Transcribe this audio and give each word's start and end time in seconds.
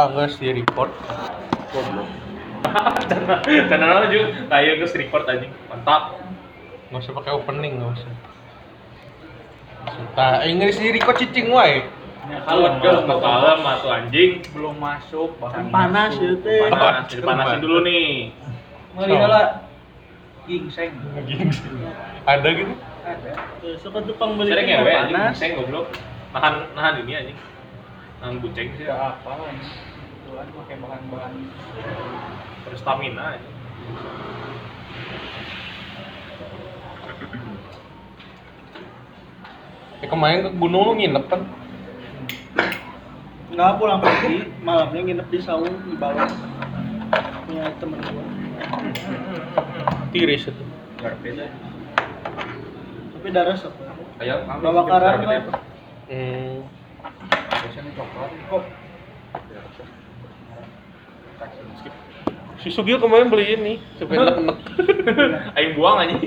Tah, 0.00 0.08
geus 0.16 0.40
di 0.40 0.48
report. 0.48 0.88
Goblok. 1.76 2.08
Karena 3.68 4.00
lo 4.00 4.08
juga 4.08 4.48
kayak 4.48 4.80
gue 4.80 4.88
record 4.96 5.28
anjing. 5.28 5.52
Mantap. 5.68 6.16
Nggak 6.88 7.04
usah 7.04 7.12
pakai 7.20 7.32
opening, 7.36 7.72
nggak 7.76 8.00
usah. 8.00 8.12
Tah, 10.16 10.40
Inggris 10.48 10.80
di 10.80 10.88
record 10.88 11.20
cicing 11.20 11.52
wae. 11.52 11.84
Kalau 12.24 12.80
enggak 12.80 13.04
kalem 13.12 13.60
atau 13.60 13.88
anjing. 13.92 14.40
Belum 14.56 14.72
masuk 14.80 15.36
bahan 15.36 15.68
panas 15.68 16.16
masuk. 16.16 16.24
ya 16.24 16.32
teh 16.48 16.60
Panas, 16.72 17.04
dipanasin 17.12 17.60
dulu 17.60 17.78
nih. 17.84 18.32
Mari 18.96 19.12
lah. 19.20 19.68
Gingseng. 20.48 20.96
Ada 22.32 22.48
gitu? 22.56 22.72
Ada. 23.04 23.30
suka 23.84 24.00
tukang 24.08 24.40
beli 24.40 24.48
Sering 24.48 24.64
teh 24.64 24.76
ngewe 24.80 24.92
panas 24.96 25.12
anjing, 25.12 25.36
seng 25.36 25.50
goblok. 25.60 25.92
Nahan 26.32 26.72
nahan 26.72 27.04
ini 27.04 27.12
anjing. 27.20 27.38
Nahan 28.24 28.40
buceng 28.40 28.68
sih. 28.80 28.88
Tidak 28.88 28.96
apa 28.96 29.32
lah 29.36 29.52
Kebetulan 30.40 30.64
pakai 30.64 30.76
bahan-bahan 30.80 31.32
Terus 32.64 32.80
stamina 32.80 33.36
anjing. 33.36 33.56
Ya, 40.00 40.06
kemarin 40.08 40.48
ke 40.48 40.50
gunung 40.56 40.82
lu 40.88 40.92
nginep 40.96 41.24
kan? 41.28 41.44
nggak 43.50 43.76
pulang 43.82 43.98
pergi 44.00 44.46
malamnya 44.62 45.00
nginep 45.04 45.26
di 45.26 45.38
saung 45.42 45.74
di 45.84 45.98
bawah 45.98 46.30
punya 47.44 47.66
temen 47.82 47.98
gua 47.98 48.24
Tiris 50.14 50.46
itu. 50.48 50.64
aja. 51.02 51.46
tapi 53.10 53.28
darah 53.34 53.58
sok 53.58 53.74
Kayak 54.22 54.46
bawa 54.62 54.86
karang 54.86 55.26
mah 55.26 55.60
Hmm. 56.10 56.66
Biasanya 57.62 57.90
coklat. 57.94 58.30
Kok 58.50 58.62
Si 62.60 62.68
Sugio 62.68 63.00
kemarin 63.00 63.32
beli 63.32 63.56
ini, 63.56 63.74
sepeda 63.96 64.36
enek. 64.40 64.58
Aing 65.56 65.72
buang 65.80 65.96
anjing. 66.04 66.20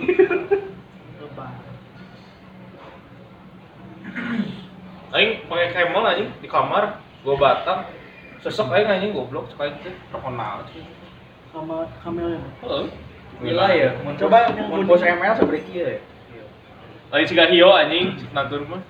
Aing 5.13 5.45
pakai 5.45 5.69
camel 5.77 6.09
anjing 6.09 6.29
di 6.41 6.49
kamar, 6.49 6.97
gua 7.21 7.35
batang. 7.37 7.85
Sesek 8.41 8.65
aing 8.73 8.89
anjing 8.89 9.13
goblok 9.13 9.45
sekali 9.53 9.77
naon 10.11 10.65
sih. 10.73 10.81
sama 11.53 11.85
kamelnya 12.01 12.41
Heeh. 12.65 12.85
Gila 13.45 13.67
ya. 13.77 13.93
Coba 14.17 14.49
yang 14.49 14.73
mau 14.73 14.81
bos 14.89 15.05
ML 15.05 15.37
seperti 15.37 15.61
kieu 15.69 15.85
ya. 15.85 16.01
Lain 17.13 17.29
si 17.29 17.37
Hio 17.37 17.69
anjing, 17.69 18.17
natur 18.33 18.65
mah. 18.65 18.81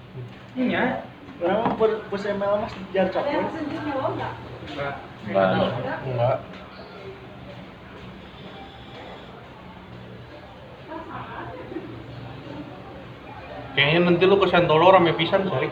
Iya. 0.56 1.04
orang 1.44 1.76
pus 2.08 2.24
ML 2.24 2.56
mas 2.62 2.72
jar 2.96 3.12
coklat 3.12 3.52
Enggak. 4.64 4.96
Enggak. 6.08 6.38
Kayaknya 13.74 14.00
nanti 14.06 14.24
lu 14.30 14.38
ke 14.38 14.48
Santolo 14.54 14.94
rame 14.94 15.18
pisan 15.18 15.50
sari. 15.50 15.70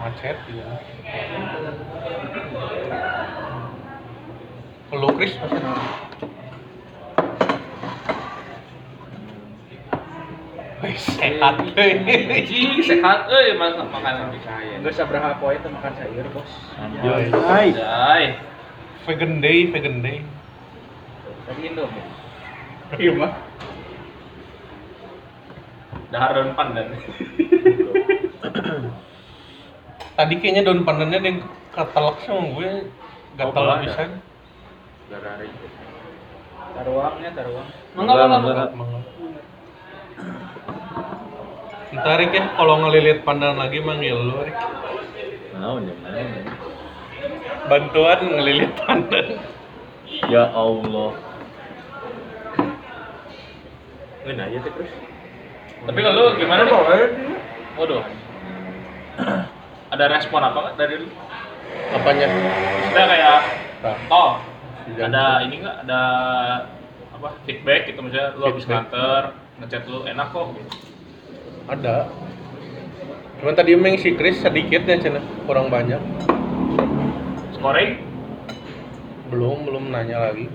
Macet 0.00 0.36
gitu. 0.44 0.60
Lu 4.92 5.08
Kris 5.16 5.34
pasti. 5.40 5.60
Sehat. 10.96 11.54
Anjing 11.76 12.80
sehat 12.80 13.28
euy 13.28 13.52
masak 13.60 13.86
makanan 13.92 14.32
Saya. 14.40 14.80
Enggak 14.80 14.94
sabraha 14.96 15.36
poe 15.36 15.52
teh 15.60 15.68
makan 15.68 15.92
sayur, 16.00 16.26
Bos. 16.32 16.50
Anjay. 16.80 17.28
Hai 17.28 17.66
Jai. 17.76 18.24
Vegan 19.04 19.40
day, 19.44 19.68
vegan 19.68 20.00
day. 20.00 20.24
Tadi 21.48 21.60
Indo. 21.68 21.84
Iya 22.96 23.12
mah. 23.16 23.32
Dahar 26.10 26.30
daun 26.34 26.52
pandan. 26.58 26.90
Tadi 30.18 30.34
kayaknya 30.42 30.62
daun 30.66 30.82
pandannya 30.82 31.18
ada 31.22 31.28
yang 31.28 31.38
katalak 31.70 32.18
sama 32.26 32.50
gue 32.56 32.70
gatal 33.38 33.62
Oh, 33.62 33.72
ada. 33.72 33.84
pisan. 33.86 34.10
Garari. 35.10 35.48
Taruangnya 36.70 37.30
taruang. 37.34 37.68
Mangga 37.98 38.26
mangga 38.26 38.64
mangga. 38.74 39.00
Mangga. 42.00 42.08
Ntar 42.08 42.16
Rik 42.24 42.32
ya, 42.32 42.44
kalau 42.56 42.74
ngelilit 42.80 43.18
pandan 43.28 43.60
lagi 43.60 43.78
manggil 43.84 44.16
lu 44.16 44.36
Rik. 44.40 44.56
Naon 45.52 45.92
ya. 45.92 45.94
Bantuan 47.68 48.20
ngelilit 48.24 48.72
pandan. 48.80 49.26
Ya 50.32 50.44
Allah. 50.48 51.12
Ngeun 54.24 54.40
aja 54.40 54.58
terus. 54.64 54.92
Tapi 55.80 56.00
kalau 56.00 56.36
gimana 56.36 56.64
nih? 56.64 56.72
Waduh. 57.76 58.04
Ada 59.90 60.04
respon 60.08 60.40
apa 60.44 60.58
nggak 60.60 60.76
dari 60.80 60.94
lu? 61.04 61.08
Apanya? 61.92 62.26
Sudah 62.88 63.04
kayak 63.06 63.38
Nah, 63.80 63.96
oh 64.12 64.32
ada 65.00 65.40
ini 65.40 65.64
nggak 65.64 65.88
ada 65.88 66.02
apa 67.16 67.32
feedback 67.48 67.88
gitu 67.88 68.04
misalnya 68.04 68.36
lu 68.36 68.44
habis 68.44 68.68
nganter 68.68 69.32
ngechat 69.56 69.88
lu 69.88 70.04
enak 70.04 70.28
kok 70.36 70.52
gitu. 70.52 70.89
Ada. 71.70 72.10
Cuman 73.40 73.54
tadi 73.54 73.78
emang 73.78 73.96
si 73.96 74.18
Chris 74.18 74.42
sedikit 74.42 74.84
ya 74.84 74.98
cina, 74.98 75.22
kurang 75.46 75.70
banyak. 75.70 76.02
scoring 77.56 78.02
Belum, 79.30 79.62
belum 79.62 79.84
nanya 79.94 80.28
lagi. 80.28 80.50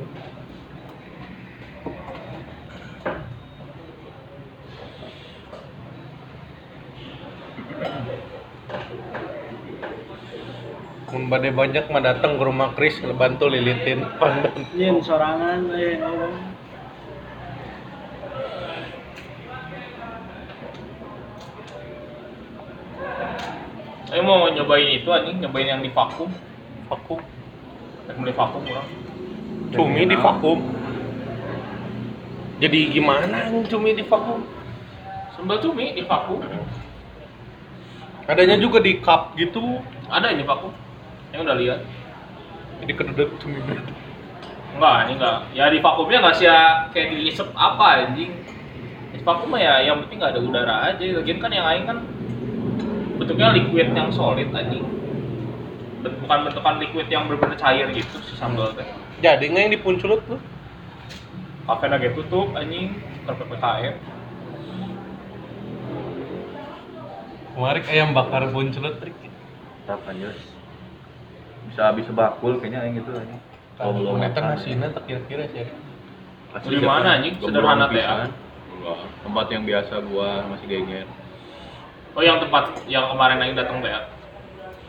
Mun 11.16 11.32
bade 11.32 11.48
banyak 11.56 11.88
mah 11.88 12.04
datang 12.04 12.36
ke 12.36 12.44
rumah 12.44 12.76
Chris 12.76 13.00
bantu 13.16 13.48
lilitin 13.48 14.04
pandan. 14.20 14.52
yin 14.76 15.00
sorangan 15.00 15.72
eh 15.72 15.96
ngomong 15.96 16.56
Ayo 24.16 24.24
mau 24.24 24.48
nyobain 24.76 25.00
itu 25.00 25.10
anjing 25.12 25.38
nyobain 25.40 25.68
yang 25.72 25.82
di 25.82 25.92
vakum 25.92 26.28
Vakum. 26.92 27.18
Pengen 28.06 28.22
beli 28.22 28.34
vakum 28.36 28.62
orang 28.68 28.90
Cumi 29.74 30.04
di 30.06 30.18
vakum. 30.20 30.60
Jadi 32.62 32.80
gimana 32.94 33.50
yang 33.50 33.66
cumi 33.66 33.96
di 33.96 34.04
vakum? 34.06 34.44
sambal 35.36 35.60
cumi 35.60 35.92
di 35.92 36.04
vakum 36.08 36.40
Adanya 38.26 38.58
juga 38.58 38.80
di 38.82 38.98
cup 39.04 39.36
gitu. 39.38 39.84
ada 40.08 40.32
ini 40.32 40.48
vakum 40.48 40.72
yang 41.36 41.44
udah 41.44 41.60
lihat 41.60 41.80
Jadi 42.80 42.92
kededek 42.96 43.30
cumi 43.38 43.60
gitu. 43.60 43.92
enggak 44.80 44.96
ini 45.06 45.14
enggak 45.20 45.38
ya 45.52 45.68
di 45.68 45.80
vakumnya 45.84 46.24
nggak 46.24 46.36
sih 46.40 46.48
ya 46.48 46.88
kayak 46.96 47.12
diisep 47.12 47.52
apa 47.52 48.08
anjing 48.08 48.32
di 49.12 49.20
vakum 49.28 49.52
mah 49.52 49.60
ya 49.60 49.84
yang 49.92 50.00
penting 50.08 50.24
nggak 50.24 50.32
ada 50.36 50.42
udara 50.42 50.76
aja 50.88 51.04
lagian 51.04 51.38
kan 51.44 51.52
yang 51.52 51.68
lain 51.68 51.84
kan 51.84 51.98
bentuknya 53.16 53.48
liquid 53.56 53.88
yang 53.96 54.10
solid 54.12 54.50
anjing 54.52 54.86
Ben- 56.04 56.18
bukan 56.22 56.40
bentukan 56.50 56.76
liquid 56.78 57.08
yang 57.10 57.26
benar-benar 57.26 57.58
cair 57.58 57.88
gitu 57.96 58.16
si 58.22 58.34
sambal 58.38 58.72
teh 58.76 58.86
Jadi 59.24 59.48
nggak 59.50 59.64
yang 59.70 59.74
dipunculut 59.74 60.22
tuh? 60.28 60.40
kafe 61.66 61.90
lagi 61.90 62.14
tutup 62.14 62.54
anjing 62.54 62.94
ke 63.26 63.32
PPKM 63.32 63.96
Kemarin 67.56 67.84
ayam 67.88 68.12
bakar 68.12 68.52
punculut 68.52 69.00
trik. 69.00 69.16
Tapan 69.88 70.28
Yos. 70.28 70.36
Bisa 71.72 71.88
habis 71.88 72.04
sebakul 72.04 72.60
kayaknya 72.60 72.84
yang 72.84 73.00
gitu 73.00 73.16
aja. 73.16 73.38
Kalau 73.80 73.96
belum 73.96 74.20
makan, 74.20 74.44
ya. 74.44 74.52
nasinya 74.60 74.88
tak 74.92 75.08
kira-kira 75.08 75.48
sih. 75.56 75.64
Di 76.68 76.84
mana, 76.84 77.16
anjing? 77.16 77.40
Sederhana 77.40 77.88
teh. 77.88 78.04
Enggak. 78.04 79.08
Tempat 79.24 79.46
yang 79.56 79.64
biasa 79.64 79.94
gua 80.04 80.44
masih 80.52 80.68
geger. 80.68 81.08
Oh 82.16 82.24
yang 82.24 82.40
tempat 82.40 82.64
yang 82.88 83.12
kemarin 83.12 83.38
yang 83.44 83.56
datang 83.60 83.84
teh 83.84 83.92
ya? 83.92 84.02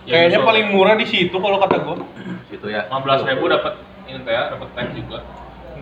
Yang 0.06 0.14
Kayaknya 0.14 0.40
paling 0.46 0.67
murah 0.70 0.94
di 0.94 1.06
situ 1.11 1.34
kalau 1.34 1.58
kata 1.58 1.76
gua. 1.82 1.99
Situ 2.46 2.67
ya. 2.70 2.87
15 2.87 3.26
ribu 3.26 3.50
dapat 3.50 3.75
ini 4.06 4.23
teh 4.23 4.32
ya, 4.32 4.55
dapat 4.55 4.69
teh 4.78 4.87
juga. 4.94 5.19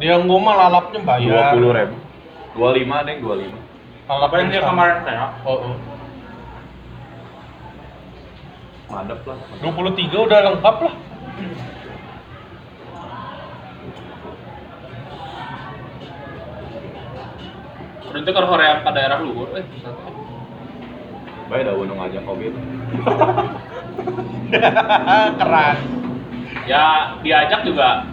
Dia 0.00 0.16
gua 0.24 0.38
mah 0.40 0.54
lalapnya 0.56 0.98
Dua 1.04 1.08
bayar. 1.08 1.52
puluh 1.52 1.70
ribu. 1.76 1.96
Dua 2.56 2.68
lima 2.72 2.96
deh, 3.04 3.16
dua 3.20 3.34
lima. 3.36 3.58
Lalap 4.08 4.28
Apa 4.32 4.36
yang 4.40 4.48
dia 4.48 4.62
kemarin 4.64 4.96
teh 5.04 5.14
ya? 5.14 5.26
Oh, 5.44 5.58
oh. 5.72 5.76
Madep 8.94 9.20
lah. 9.26 9.38
23 9.58 10.26
udah 10.28 10.38
lengkap 10.54 10.76
lah. 10.86 10.94
Berarti 18.14 18.30
kalau 18.30 18.48
hoream 18.54 18.78
ke 18.86 18.90
daerah 18.94 19.18
luhur, 19.18 19.48
eh. 19.58 19.64
Baik 21.48 21.62
dah 21.68 21.74
untung 21.76 22.00
aja 22.00 22.18
covid. 22.24 22.52
Keras. 25.40 25.78
Ya 26.64 26.84
diajak 27.20 27.60
juga 27.68 28.08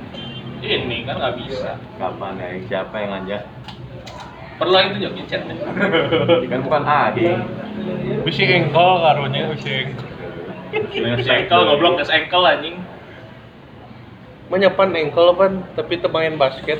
ini 0.62 1.08
kan 1.08 1.18
nggak 1.18 1.36
bisa. 1.40 1.80
Kapan 1.98 2.38
ya? 2.38 2.48
Siapa 2.68 2.96
yang 3.00 3.12
ngajak? 3.16 3.42
Perlu 4.62 4.78
itu 4.78 4.98
jokin 5.10 5.26
chatnya. 5.26 5.56
Kan 6.54 6.62
bukan 6.62 6.84
Adi. 6.86 7.34
Bisi 8.22 8.46
engkol 8.46 9.02
karunya 9.02 9.50
bisi 9.50 9.90
engkol. 9.90 10.06
Tes 11.18 11.28
ankle 11.28 11.64
goblok 11.66 11.98
tes 11.98 12.14
ankle 12.14 12.46
anjing. 12.46 12.78
Menyepan 14.54 14.94
engkol 14.94 15.34
pan, 15.34 15.66
tapi 15.74 15.98
temain 15.98 16.38
basket. 16.38 16.78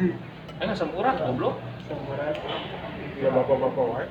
Eh 0.00 0.64
nggak 0.64 0.78
semurah 0.80 1.12
goblok. 1.20 1.60
Ya 3.20 3.28
bapak-bapak 3.28 3.84
wae. 3.84 4.06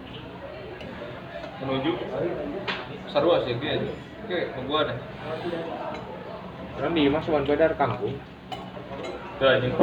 Menuju. 1.63 1.91
Seru 3.09 3.29
sih 3.47 3.55
gitu. 3.55 3.91
Oke, 4.23 4.37
ke 4.51 4.59
gua 4.67 4.79
deh. 4.87 4.97
Kan 6.79 6.91
di 6.95 7.07
Mas 7.07 7.27
Wan 7.27 7.43
Badar 7.43 7.71
kangkung. 7.75 8.15
Tuh 9.39 9.47
anjing. 9.49 9.73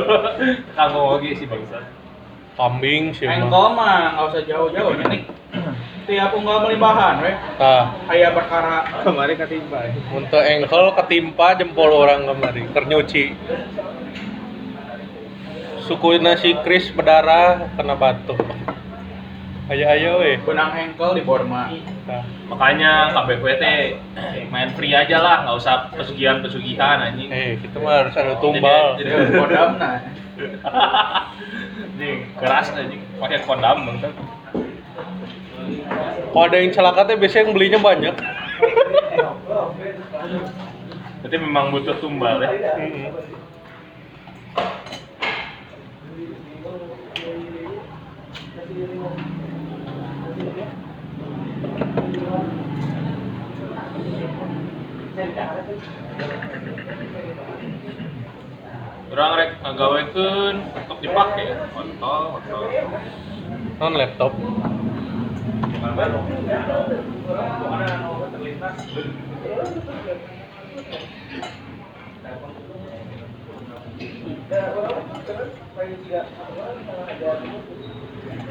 Kanggo 0.76 1.16
lagi 1.18 1.30
sih 1.38 1.46
bangsa. 1.48 1.78
Kambing 2.54 3.10
sih. 3.12 3.26
Engkol 3.26 3.74
mah 3.74 4.14
nggak 4.14 4.26
usah 4.30 4.42
jauh-jauh 4.46 4.94
nih. 5.10 5.22
Tiap 6.04 6.36
unggal 6.36 6.68
beli 6.68 6.76
bahan, 6.76 7.24
we. 7.24 7.32
Tah, 7.56 7.96
Kayak 8.12 8.36
perkara 8.36 8.84
kemarin 9.02 9.36
ketimpa. 9.40 9.88
untuk 10.12 10.42
engkol 10.44 10.92
ketimpa 11.00 11.56
jempol 11.56 11.90
orang 11.96 12.28
kemari, 12.28 12.68
ternyuci. 12.76 13.32
Suku 15.88 16.20
nasi 16.20 16.52
Kris 16.60 16.92
berdarah 16.92 17.72
kena 17.72 17.96
batuk. 17.96 18.36
Ayo 19.64 19.84
ayo 19.88 20.10
weh. 20.20 20.36
Benang 20.44 20.76
engkel 20.76 21.16
di 21.16 21.22
Borma. 21.24 21.72
Tah. 22.04 22.20
Makanya 22.52 23.16
KBW 23.16 23.44
teh 23.56 23.96
main 24.52 24.68
free 24.76 24.92
aja 24.92 25.16
lah, 25.18 25.36
nggak 25.48 25.56
usah 25.56 25.88
pesugihan-pesugihan 25.96 27.00
anjing. 27.00 27.32
Eh, 27.32 27.56
kita 27.56 27.80
mah 27.80 28.04
harus 28.04 28.12
ada 28.12 28.36
tumbal. 28.38 29.00
Jadi- 29.00 29.08
Jadi 29.08 29.32
kodam 29.32 29.70
nah. 29.80 29.98
Anjing, 31.94 32.18
keras 32.36 32.74
anjing, 32.74 33.00
pakai 33.16 33.38
kondam 33.46 33.86
bang. 33.86 34.12
Kalau 36.28 36.44
ada 36.44 36.56
yang 36.58 36.74
celaka 36.74 37.06
teh 37.06 37.16
biasanya 37.16 37.42
yang 37.46 37.52
belinya 37.54 37.78
banyak. 37.80 38.14
Berarti 41.22 41.36
memang 41.40 41.72
butuh 41.72 41.96
tumbal 41.96 42.42
ya. 42.42 42.50
Orang 59.14 59.30
rek 59.38 59.50
ngagawekeun 59.62 60.56
untuk 60.74 60.98
dipake 60.98 61.54
ya. 61.54 61.70
Kontol, 61.70 62.42
kontol. 62.42 62.66
Non 63.78 63.94
laptop. 63.94 64.34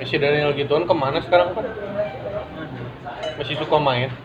Si 0.04 0.16
Daniel 0.16 0.56
gituan 0.56 0.88
ke 0.88 0.96
mana 0.96 1.20
sekarang 1.28 1.52
Pak? 1.60 1.66
Masih 3.36 3.60
suka 3.60 3.78
main? 3.84 4.16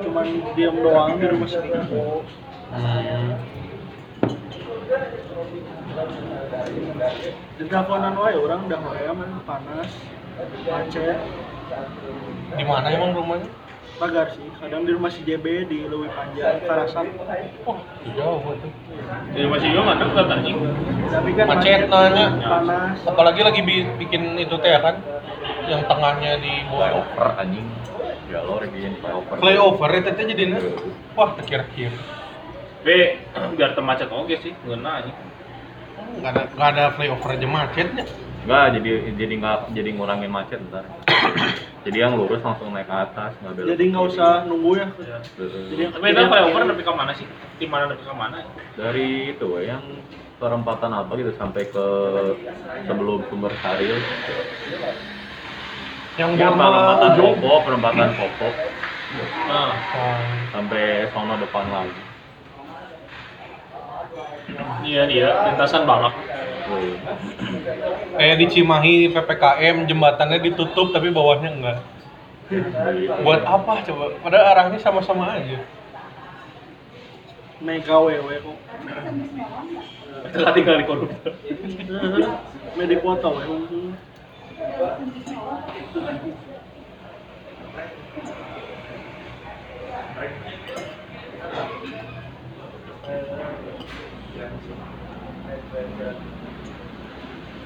Cuman 0.00 0.26
diam 0.54 0.76
doang 0.78 1.20
di 1.20 1.26
rumah 1.28 1.48
sendiri. 1.48 1.80
Hmm. 2.72 3.36
Di 7.52 7.64
teleponan 7.68 8.14
wae 8.16 8.34
orang 8.34 8.60
udah 8.64 8.80
man 9.12 9.30
panas. 9.44 9.90
Macet. 10.64 11.18
Di 12.52 12.64
mana 12.64 12.88
emang 12.88 13.12
rumahnya? 13.12 13.48
Pagar 13.92 14.32
sih. 14.32 14.48
Kadang 14.56 14.82
di 14.82 14.92
rumah 14.96 15.12
si 15.12 15.20
JB 15.22 15.68
di 15.68 15.84
Lewi 15.84 16.08
Panjang, 16.10 16.64
Karasak. 16.64 17.06
Oh, 17.62 17.76
jauh 18.16 18.40
itu. 18.50 18.68
Jadi 19.30 19.46
masih 19.46 19.68
juga 19.70 19.82
nggak 19.84 19.98
dekat 20.00 20.26
anjing. 20.32 20.56
Tapi 21.06 21.30
kan 21.36 21.44
Macet 21.46 21.80
nanya. 21.86 22.26
panas. 22.40 22.96
Apalagi 23.04 23.40
lagi 23.44 23.60
bi- 23.62 23.92
bikin 24.00 24.40
itu 24.40 24.56
teh 24.58 24.72
kan? 24.74 24.96
Yang 25.68 25.86
tengahnya 25.86 26.40
di 26.40 26.52
bawah. 26.66 27.04
Flyover 27.04 27.28
anjing. 27.36 27.66
Jalur 28.32 28.62
gini 28.64 28.96
flyover. 28.96 29.36
Flyover 29.36 29.90
itu 29.92 30.10
teh 30.16 30.24
jadinya. 30.24 30.58
Wah, 31.12 31.30
terkira-kira. 31.36 31.92
B 32.82 32.86
biar 33.54 33.76
temacet 33.78 34.08
oke 34.08 34.34
sih, 34.42 34.56
ngena 34.64 35.04
anjing. 35.04 35.16
Nggak 36.18 36.30
ada, 36.34 36.42
nggak 36.56 36.68
ada 36.74 36.84
flyover 36.96 37.30
aja 37.36 37.46
macetnya. 37.46 38.04
Enggak, 38.42 38.66
jadi 38.74 38.90
jadi 39.14 39.34
nggak 39.38 39.58
jadi 39.70 39.90
ngurangin 39.94 40.32
macet 40.32 40.58
ntar. 40.66 40.82
jadi 41.86 42.08
yang 42.08 42.18
lurus 42.18 42.42
langsung 42.42 42.74
naik 42.74 42.90
ke 42.90 42.96
atas, 42.96 43.38
nggak 43.38 43.52
belok. 43.54 43.68
Jadi 43.70 43.82
nggak 43.92 44.04
usah 44.10 44.30
nunggu 44.50 44.70
ya. 44.80 44.86
Heeh. 44.90 45.64
Jadi 45.70 45.82
Tapi 45.94 46.06
itu 46.10 46.22
flyover 46.26 46.62
tapi 46.66 46.82
ke 46.82 46.92
mana 46.96 47.12
sih? 47.14 47.26
Di 47.60 47.66
mana 47.70 47.84
tapi 47.86 48.02
ke 48.02 48.14
mana? 48.16 48.36
dari 48.72 49.36
itu 49.36 49.46
yang 49.62 49.84
perempatan 50.42 50.90
apa 50.90 51.12
gitu 51.14 51.30
sampai 51.38 51.70
ke 51.70 51.86
sebelum 52.88 53.22
sumber 53.30 53.52
Saril 53.62 54.00
Yang 56.20 56.30
ya 56.36 56.48
perempatan 56.52 57.08
ujung. 57.16 57.34
Popo 57.40 57.52
perempatan 57.64 58.08
Popo 58.16 58.48
Nah, 59.48 59.76
Oh. 59.92 60.16
sampai 60.56 61.04
sono 61.12 61.36
depan 61.36 61.68
lagi 61.68 62.00
iya 64.82 65.06
iya, 65.08 65.28
lintasan 65.50 65.86
balap. 65.86 66.14
Tuh. 66.66 66.94
Kayak 68.18 68.36
di 68.38 68.46
Cimahi 68.50 68.94
PPKM 69.10 69.86
jembatannya 69.88 70.38
ditutup 70.42 70.94
tapi 70.94 71.10
bawahnya 71.10 71.50
enggak. 71.50 71.78
Buat 73.24 73.42
apa 73.46 73.80
coba? 73.86 74.04
Padahal 74.20 74.46
arahnya 74.52 74.78
sama-sama 74.78 75.38
aja. 75.38 75.58
mega 77.62 77.94
wewe 77.94 78.42
kok. 78.42 78.58
Kita 80.34 80.50
tinggal 80.50 80.76
di 80.82 80.84
korup. 80.84 81.10
Medi 82.74 82.96
foto 82.98 83.28
we. 83.38 83.44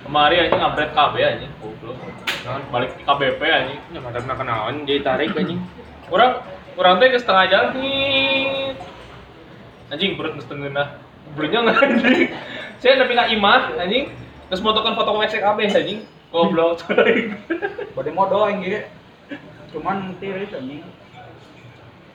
Kemari 0.07 0.37
anjing 0.43 0.63
upgrade 0.63 0.95
KB 0.95 1.15
anjing. 1.23 1.53
Goblok. 1.63 1.99
Nah, 2.47 2.63
balik 2.75 2.91
ke 2.99 3.03
KBP 3.07 3.41
anjing. 3.43 3.81
Ya 3.95 3.99
kada 4.03 4.19
pernah 4.23 4.37
kenalan 4.39 4.83
jadi 4.83 5.01
tarik 5.07 5.35
anjing. 5.39 5.63
Kurang 6.11 6.43
kurang 6.75 6.99
teh 6.99 7.11
ke 7.11 7.19
setengah 7.23 7.47
jalan 7.51 7.71
nih. 7.79 8.75
Anjing 9.95 10.19
perut 10.19 10.35
teu 10.43 10.59
ngeunah. 10.59 10.89
Nggak 11.39 11.83
anjing. 11.87 12.35
Saya 12.83 12.99
nepi 12.99 13.15
ka 13.15 13.31
imah 13.31 13.79
anjing. 13.79 14.11
Terus 14.51 14.63
motokan 14.63 14.99
foto 14.99 15.15
WC 15.15 15.39
KB 15.39 15.59
anjing. 15.71 16.03
Goblok. 16.31 16.83
Bade 17.95 18.11
modal 18.13 18.51
anjing. 18.51 18.87
Cuman 19.73 20.17
tiris 20.19 20.53
anjing. 20.53 20.83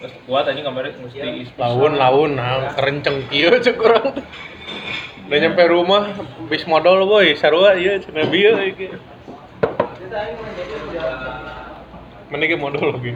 Terus 0.02 0.14
kuat 0.26 0.50
anjing 0.50 0.66
kemarin 0.66 0.98
mesti 0.98 1.54
Laun 1.62 1.94
laun 1.94 2.32
nah 2.34 2.74
kerenceng 2.74 3.30
kieu 3.30 3.54
cek 3.54 3.78
urang 3.78 4.18
teh. 4.18 4.26
Udah 5.32 5.38
nyampe 5.48 5.64
rumah 5.72 6.12
bis 6.52 6.68
modal 6.68 7.08
boy, 7.08 7.32
sarua 7.40 7.80
ieu 7.80 7.96
cenah 8.04 8.28
bieu 8.28 8.52
iki. 8.68 8.92
Mending 12.34 12.50
ge 12.52 12.58
modal 12.60 12.98
lagi. 12.98 13.16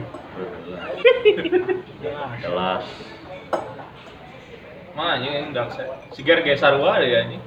jelas 2.40 2.84
Mah 4.96 5.20
anjing 5.20 5.32
yang 5.34 5.52
dak 5.52 5.76
saya. 5.76 5.92
Sigar 6.16 6.40
ge 6.40 6.56
sarua 6.56 7.02
deh 7.04 7.12
anjing. 7.12 7.42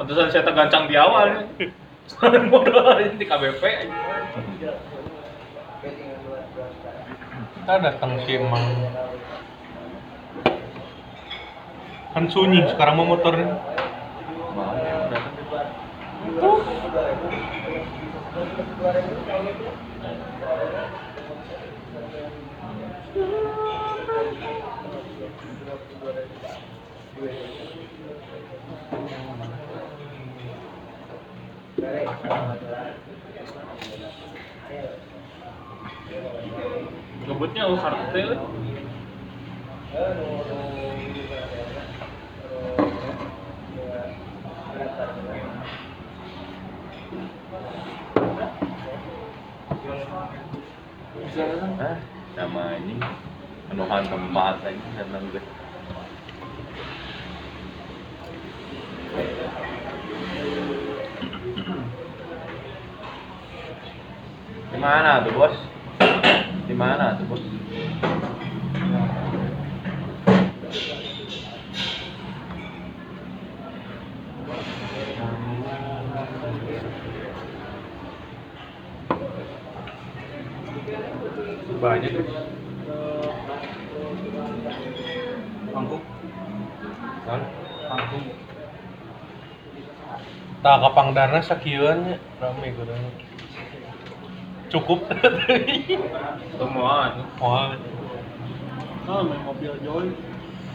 Pantesan 0.00 0.32
saya 0.32 0.46
tergancang 0.46 0.88
di 0.88 0.96
awal. 0.96 1.44
Soalnya 2.08 2.40
modal 2.48 2.96
anjing 2.96 3.20
di 3.20 3.26
KBP. 3.28 3.62
Kita 7.54 7.74
datang 7.84 8.16
si 8.24 8.40
emang 8.40 8.64
kan 12.18 12.24
sunyi 12.26 12.64
sekarang 12.72 12.98
mau 12.98 13.14
motornya 13.14 13.46
Ngebutnya 37.24 37.62
lu 37.68 37.76
kartel. 37.80 38.30
ah 51.78 51.96
sama 52.36 52.64
ini. 52.84 52.96
Penuhan 53.68 54.04
tempat 54.08 54.64
aja 54.64 54.88
seneng 54.96 55.28
gue 55.28 55.44
di 64.78 64.86
mana 64.86 65.26
tuh 65.26 65.34
bos? 65.34 65.56
Di 66.70 66.74
mana 66.78 67.18
tuh 67.18 67.26
bos? 67.26 67.42
Banyak 81.82 82.10
tuh 82.14 82.26
panggung 85.74 86.04
Kan? 87.26 87.40
panggung 87.90 88.26
Tak 90.62 90.76
kapangdarna 90.86 91.42
sakieuan 91.42 91.98
nya 92.06 92.16
rame 92.38 92.70
kurang. 92.78 93.02
Cukup. 94.68 95.08
Semua. 96.60 97.16
Wah. 97.40 97.76
Oh, 99.08 99.24
main 99.24 99.40
mobil 99.40 99.72
Joy. 99.80 100.12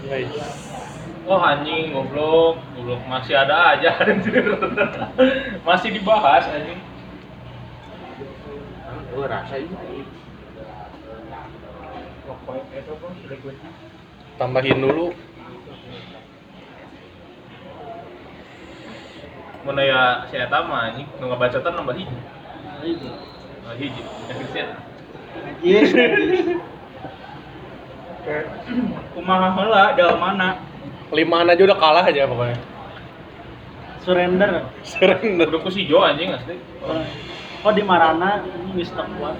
Guys. 0.03 0.33
Oh, 1.23 1.39
anjing 1.39 1.95
goblok, 1.95 2.59
goblok 2.75 2.99
masih 3.07 3.37
ada 3.37 3.77
aja 3.77 3.95
anjir. 4.03 4.43
masih 5.67 5.89
dibahas 5.95 6.43
anjing. 6.51 6.81
gue 9.13 9.25
rasa 9.29 9.61
ini 9.61 10.09
Tambahin 14.41 14.81
dulu. 14.81 15.13
Mana 19.63 19.81
ya 19.85 20.01
si 20.27 20.35
eta 20.35 20.65
mah 20.65 20.91
anjing 20.91 21.07
nu 21.21 21.29
ngabacotan 21.29 21.71
nambah 21.77 21.95
hiji. 21.95 22.17
Nambah 23.63 23.79
hiji. 23.79 24.03
Kayak 28.23 28.45
kumaha 29.15 29.47
heula 29.55 29.95
dalam 29.95 30.19
mana 30.19 30.59
Limaan 31.13 31.47
aja 31.47 31.63
udah 31.63 31.77
kalah 31.79 32.03
aja 32.03 32.27
pokoknya. 32.27 32.57
Surrender. 34.03 34.67
Surrender. 34.83 35.47
Udah 35.47 35.61
ku 35.63 35.69
si 35.71 35.87
Jo 35.87 36.03
anjing 36.03 36.35
asli. 36.35 36.59
Oh 37.63 37.71
di 37.71 37.85
Marana 37.85 38.43
ini 38.43 38.83
wis 38.83 38.91
tak 38.91 39.07
kuat. 39.15 39.39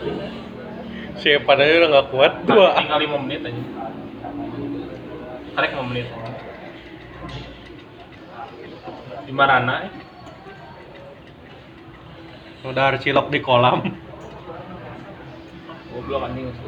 Siapa 1.20 1.52
aja 1.58 1.84
udah 1.84 1.90
nggak 1.92 2.08
kuat. 2.14 2.32
Dua. 2.46 2.78
Tinggal 2.80 3.00
5 3.04 3.24
menit 3.28 3.42
anjing. 3.44 3.68
Karek 5.58 5.72
5 5.76 5.90
menit. 5.92 6.08
Di 9.26 9.34
Marana 9.34 9.90
eh. 9.90 9.92
Udah 12.70 12.96
arcilok 12.96 13.28
di 13.34 13.42
kolam. 13.44 14.03
Goblok 16.04 16.28
anjing 16.28 16.52
asli. 16.52 16.68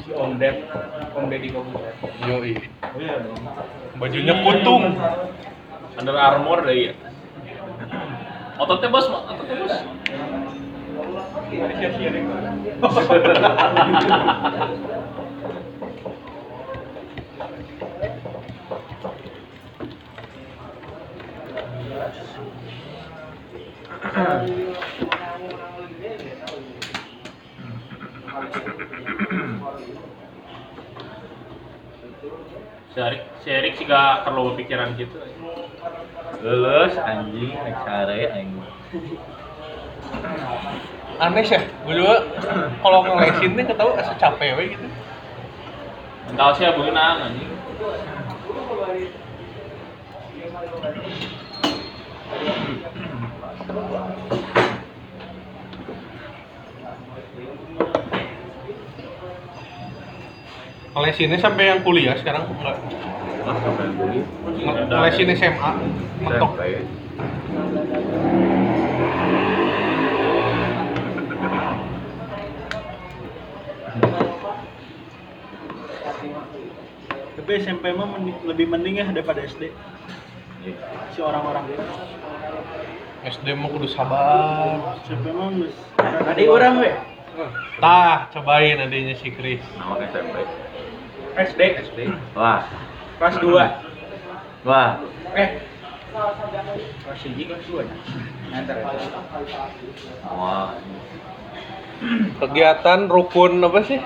si 0.00 0.16
Om 0.16 0.40
Ded 0.40 0.64
Om 1.12 1.28
Deddy 1.28 1.52
Kobuzer 1.52 1.92
Yoi. 2.24 2.56
oh 2.56 2.96
iya 2.96 3.20
dong 3.20 3.36
Bajunya 4.00 4.32
kutung. 4.40 4.96
Under 6.00 6.16
Armour 6.16 6.64
deh 6.64 6.88
ya. 6.88 6.96
Ototnya 8.56 8.88
bos, 8.88 9.12
ototnya 9.12 9.60
bos. 9.60 9.76
Si 11.52 11.60
Erik, 33.00 33.22
si 33.44 33.48
Erik 33.52 33.76
sih 33.76 33.84
gak 33.84 34.24
perlu 34.24 34.52
berpikiran 34.52 34.96
gitu. 34.96 35.16
lulus 36.40 36.96
anjing 37.04 37.52
naik 37.52 37.76
sare 37.84 38.32
anjing 38.32 38.64
Aneh 41.20 41.44
sih, 41.44 41.60
gue 41.60 41.94
juga 42.00 42.24
kalau 42.80 43.04
ngelesin 43.04 43.52
nih 43.52 43.68
ketahu 43.68 43.92
asa 43.92 44.16
capek 44.16 44.56
we 44.56 44.72
gitu. 44.72 44.88
Mental 46.32 46.56
sih 46.56 46.64
beunang 46.72 47.28
anjing. 47.28 47.52
Ngelesinnya 61.00 61.40
sampai 61.40 61.72
yang 61.72 61.80
kuliah 61.80 62.12
sekarang 62.12 62.44
enggak. 62.44 62.76
Mas 63.40 63.56
sampai 63.64 63.88
Nge- 63.88 64.84
Ngelesin 64.84 65.32
SMA, 65.32 65.70
mentok. 66.20 66.50
SMP 66.52 66.84
Tapi 77.36 77.50
SMP 77.58 77.84
mah 77.90 78.06
mending- 78.06 78.42
lebih 78.44 78.66
mending 78.68 79.00
ya 79.00 79.06
daripada 79.08 79.40
SD. 79.40 79.72
Iya. 80.60 80.76
Si 81.10 81.18
orang-orang 81.18 81.64
itu. 81.66 81.84
SD 83.22 83.46
mah 83.52 83.68
kudu 83.68 83.88
sabar. 83.88 84.96
SMP 85.02 85.26
mah 85.30 85.48
geus 85.54 85.76
tadi 85.98 86.42
orang 86.46 86.74
we 86.80 86.90
Tah, 87.80 88.28
cobain 88.32 88.76
adanya 88.76 89.16
si 89.16 89.28
Chris. 89.30 89.60
nama 89.74 89.96
SMP 90.02 90.44
SD 91.40 91.60
SD 91.88 91.98
wah. 92.36 92.68
Kelas 93.16 93.36
2 93.40 94.68
wah. 94.68 95.00
Eh. 95.32 95.50
Kelas 96.10 97.20
1 97.24 97.48
kelas 97.48 97.62
2 97.64 98.52
nanti 98.52 98.72
wah. 100.28 100.76
Kegiatan 102.40 103.00
rukun 103.08 103.52
apa 103.64 103.80
sih? 103.84 104.00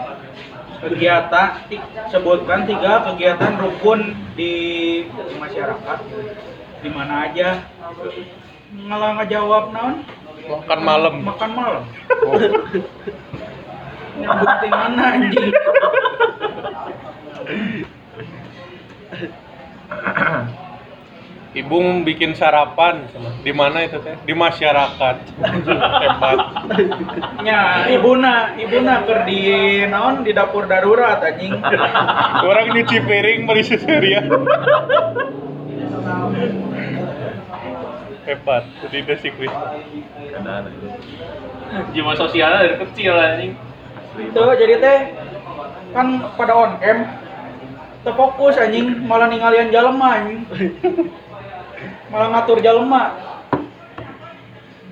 kegiatan 0.84 1.64
sebutkan 2.12 2.68
tiga 2.68 3.00
kegiatan 3.08 3.56
rukun 3.56 4.12
di, 4.36 4.52
di 5.08 5.34
masyarakat. 5.40 5.98
Di 6.84 6.90
mana 6.92 7.30
aja? 7.30 7.64
Ngalah 8.74 9.10
ngejawab 9.22 9.72
naon? 9.72 10.04
Makan 10.44 10.80
malam. 10.84 11.14
makan 11.24 11.50
malam. 11.56 11.84
Nyambut 14.14 14.50
di 14.60 14.68
mana 14.68 15.02
anjing 15.16 15.50
Ibu 21.54 22.02
bikin 22.02 22.34
sarapan 22.34 23.06
di 23.46 23.54
mana 23.54 23.86
itu 23.86 24.02
teh? 24.02 24.18
Di 24.26 24.34
masyarakat. 24.34 25.16
Hebat. 26.02 26.38
nya 27.46 27.86
ibuna 27.94 28.58
ibuna 28.58 29.06
keur 29.06 29.22
di 29.22 29.86
naon 29.86 30.26
di 30.26 30.34
dapur 30.34 30.66
darurat 30.66 31.22
anjing 31.22 31.54
Orang 32.42 32.74
nyuci 32.74 32.98
piring 33.06 33.46
beri 33.46 33.62
ya. 34.02 34.22
Hebat. 38.26 38.64
Jadi 38.82 38.96
itu 38.98 39.14
si 39.22 39.28
Chris. 39.38 39.54
kadang 40.34 40.66
itu 40.74 40.88
Jiwa 41.94 42.18
sosialnya 42.18 42.66
dari 42.66 42.76
kecil 42.82 43.14
anjing. 43.14 43.54
itu 44.14 44.42
jadi 44.42 44.74
teh 44.78 44.98
kan 45.94 46.06
pada 46.34 46.54
on 46.54 46.78
cam 46.82 46.98
terfokus 48.04 48.60
anjing. 48.60 49.02
Malah 49.08 49.26
ninggalin 49.32 49.72
jalema 49.72 50.20
anjing. 50.20 50.44
Malah 52.12 52.28
ngatur 52.30 52.62
jalema 52.62 53.34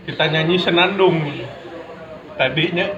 kita 0.02 0.26
nyanyi 0.26 0.58
senandung. 0.58 1.22
Tadinya. 2.34 2.90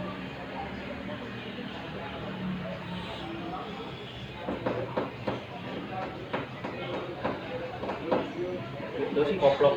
Itu 9.05 9.21
sih 9.29 9.37
koplo. 9.37 9.77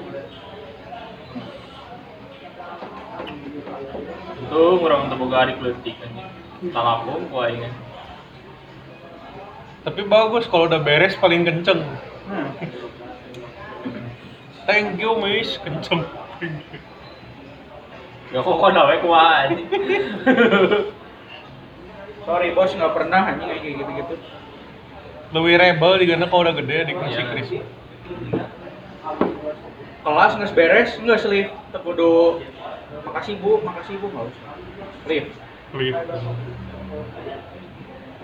itu 4.48 4.64
orang 4.80 5.12
terbuka 5.12 5.36
hari 5.44 5.54
politik 5.60 6.00
anjing. 6.00 6.32
Talapung 6.72 7.28
tapi 9.88 10.04
bagus 10.04 10.44
kalau 10.52 10.68
udah 10.68 10.84
beres 10.84 11.16
paling 11.16 11.48
kenceng. 11.48 11.80
Hmm. 12.28 12.52
Thank 14.68 15.00
you, 15.00 15.16
Miss. 15.16 15.56
Kenceng. 15.64 16.04
Ya 18.36 18.44
kok 18.44 18.56
kok 18.60 18.72
nawe 18.76 19.00
anjing. 19.00 19.64
Sorry 22.28 22.52
bos 22.52 22.76
nggak 22.76 22.92
pernah 22.92 23.32
anjing 23.32 23.48
kayak 23.48 23.64
gitu-gitu. 23.64 24.16
Lebih 25.32 25.56
rebel 25.56 25.94
digana 26.04 26.28
kalau 26.28 26.44
udah 26.44 26.56
gede 26.60 26.92
di 26.92 26.94
si 27.08 27.08
Iya. 27.08 27.24
Chris. 27.32 27.50
Kelas 30.04 30.32
nggak 30.36 30.52
beres 30.52 31.00
nggak 31.00 31.20
selip. 31.24 31.48
Tekudu 31.72 32.44
makasih 33.08 33.40
bu, 33.40 33.64
makasih 33.64 33.96
bu 34.04 34.12
nggak 34.12 34.26
usah. 34.36 34.52
Lift. 35.08 35.32
Lift. 35.72 35.96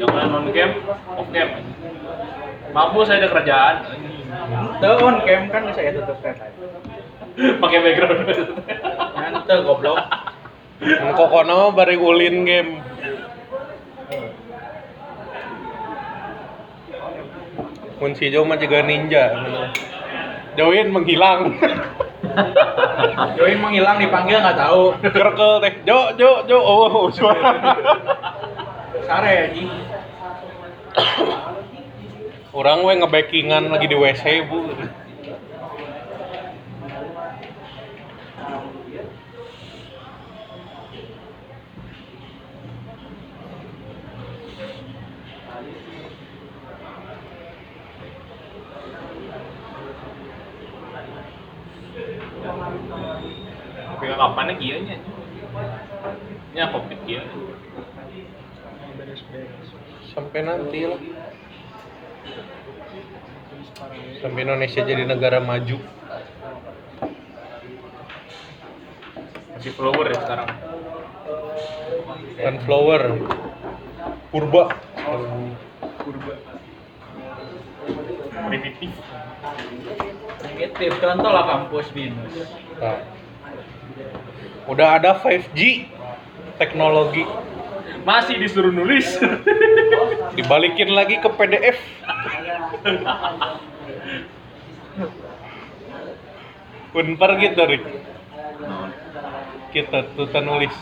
Yang 0.04 0.20
mana 0.20 0.28
non 0.36 0.52
game, 0.52 0.74
off 1.16 1.30
game. 1.32 1.64
Mampu 2.76 3.08
saya 3.08 3.24
ada 3.24 3.32
kerjaan. 3.32 3.76
Tuh 4.84 5.00
on 5.00 5.24
cam 5.24 5.48
kan 5.48 5.64
saya 5.72 5.96
tutup 5.96 6.20
kan. 6.20 6.36
Pakai 7.64 7.80
background. 7.80 8.28
Nanti 9.16 9.56
goblok. 9.64 9.96
Kok 11.16 11.30
kono 11.32 11.72
bari 11.72 11.96
ulin 11.96 12.44
game. 12.44 12.84
Mun 18.04 18.12
si 18.20 18.28
Jo 18.28 18.44
mah 18.44 18.60
juga 18.60 18.84
ninja. 18.84 19.32
Join 20.60 20.92
menghilang. 20.92 21.56
Join 23.40 23.58
menghilang 23.64 24.04
dipanggil 24.04 24.44
nggak 24.44 24.60
tahu. 24.60 25.00
Kerkel 25.00 25.64
teh. 25.64 25.74
Jo, 25.88 26.12
Jo, 26.20 26.44
Jo. 26.44 26.60
Oh, 26.60 27.08
suara. 27.08 27.56
Sare 29.04 29.52
anjing. 29.52 29.68
Orang 32.56 32.88
we 32.88 32.94
ngebackingan 32.96 33.68
lagi 33.68 33.92
di 33.92 33.98
WC, 34.00 34.48
Bu. 34.48 34.72
Tapi 53.84 54.06
kapan 54.20 54.52
kieu 54.60 54.80
nya? 54.84 54.98
Nya 56.56 56.64
covid 56.72 57.00
kieu. 57.04 57.24
Sampai 60.14 60.46
nanti 60.46 60.80
lah. 60.86 61.02
Sampai 64.22 64.42
Indonesia 64.46 64.82
jadi 64.86 65.04
negara 65.10 65.42
maju. 65.42 65.82
Masih 69.58 69.74
follower 69.74 70.06
ya 70.14 70.18
sekarang. 70.22 70.50
Sunflower. 72.38 73.02
Purba. 74.30 74.66
Primitif. 78.50 78.92
Negatif 80.46 80.92
contoh 81.02 81.32
lah 81.34 81.44
kampus 81.50 81.90
binus. 81.90 82.34
Nah. 82.78 83.02
Udah 84.70 84.96
ada 85.02 85.18
5G 85.20 85.90
teknologi 86.56 87.28
Masih 88.04 88.36
disuruh 88.40 88.72
nulis. 88.72 89.08
dibalikin 90.38 90.90
lagi 90.92 91.22
ke 91.22 91.30
PDF. 91.30 91.78
Unpar 96.94 97.32
gitu, 97.42 97.62
Rick. 97.66 97.84
Kita 99.74 100.06
tuh 100.14 100.30
nulis. 100.46 100.76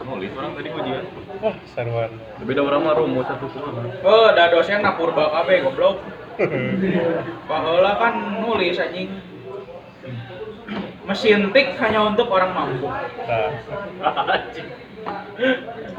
Nulis 0.00 0.32
orang 0.32 0.52
tadi 0.56 0.68
ujian. 0.72 1.04
Wah, 1.44 1.56
sarwan. 1.76 2.10
Tapi 2.40 2.50
ada 2.56 2.62
orang 2.64 2.80
mah 2.88 2.94
rumus 2.96 3.28
satu 3.28 3.46
semua. 3.52 3.84
Oh, 4.00 4.32
da 4.32 4.48
dosen 4.48 4.80
na 4.80 4.96
purba 4.96 5.28
kabeh 5.28 5.60
goblok. 5.64 6.00
Paheula 7.48 7.92
kan 8.00 8.14
nulis 8.40 8.80
anjing. 8.80 9.20
Mesin 11.04 11.52
tik 11.52 11.76
hanya 11.76 12.00
untuk 12.08 12.32
orang 12.32 12.52
mampu. 12.56 12.88
Nah, 13.28 13.48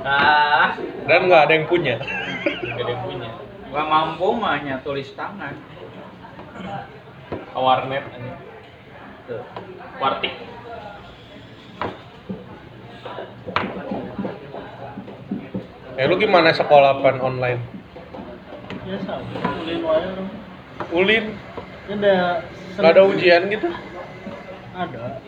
ah, 0.05 0.75
dan 1.07 1.19
nggak 1.27 1.41
ada 1.47 1.53
yang 1.55 1.67
punya. 1.67 1.95
gak 1.99 2.83
ada 2.83 2.91
yang 2.91 3.03
punya. 3.05 3.29
Gak 3.71 3.87
mampu 3.87 4.27
mah 4.35 4.59
hanya 4.59 4.75
tulis 4.83 5.09
tangan. 5.15 5.55
Warnet. 7.55 8.03
Tuh. 9.27 9.43
Wartik. 10.01 10.33
Eh 15.99 16.05
lu 16.09 16.15
gimana 16.17 16.49
sekolah 16.55 17.03
pan 17.03 17.19
online? 17.21 17.81
ya 18.91 18.97
sama 19.05 19.23
ulin 19.61 19.79
wae 19.85 20.03
orang 20.03 20.29
Ulin, 20.91 21.25
Ini 21.87 21.95
ada 22.01 22.43
nggak 22.75 22.91
ada 22.97 23.01
ujian 23.07 23.41
gitu? 23.47 23.69
ada 24.71 25.21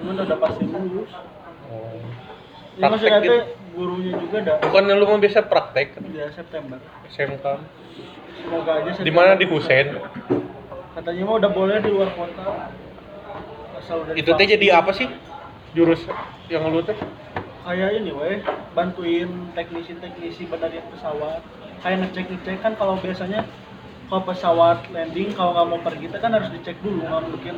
cuman 0.00 0.14
udah 0.24 0.38
pasti 0.42 0.64
lulus 0.66 1.12
Oh. 1.68 2.00
Ya 2.78 2.86
maksudnya 2.86 3.18
Praktek 3.18 3.26
teh 3.26 3.38
gitu? 3.42 3.74
gurunya 3.74 4.12
juga 4.16 4.36
ada 4.40 4.52
Bukannya 4.62 4.94
lu 4.94 5.04
mah 5.04 5.18
biasa 5.18 5.38
praktek 5.44 5.88
di 5.98 6.18
September 6.30 6.78
SMK. 7.10 7.44
semoga 8.38 8.72
aja 8.78 8.90
Di 9.02 9.12
mana 9.12 9.34
di 9.34 9.46
Husein? 9.46 9.98
katanya 10.94 11.22
mah 11.24 11.36
udah 11.38 11.50
boleh 11.50 11.76
di 11.78 11.90
luar 11.90 12.10
kota 12.10 12.74
asal 13.76 14.02
udah 14.02 14.14
Itu 14.14 14.30
teh 14.32 14.46
jadi 14.46 14.66
apa 14.74 14.90
sih? 14.90 15.06
Jurus 15.70 16.02
yang 16.46 16.66
lu 16.70 16.80
teh? 16.80 16.96
kayak 17.60 18.00
ini 18.00 18.10
weh 18.10 18.40
bantuin 18.72 19.28
teknisi-teknisi 19.52 20.48
bandara 20.48 20.80
pesawat 20.88 21.44
kayak 21.78 22.00
ngecek 22.00 22.26
ngecek 22.32 22.56
kan 22.64 22.72
kalau 22.80 22.96
biasanya 22.96 23.44
kalau 24.08 24.24
pesawat 24.24 24.88
landing 24.88 25.36
kalau 25.36 25.52
nggak 25.52 25.66
mau 25.68 25.80
pergi 25.84 26.08
teh 26.08 26.16
kan 26.16 26.32
harus 26.32 26.48
dicek 26.48 26.80
dulu 26.80 27.04
nggak 27.04 27.22
mungkin 27.28 27.54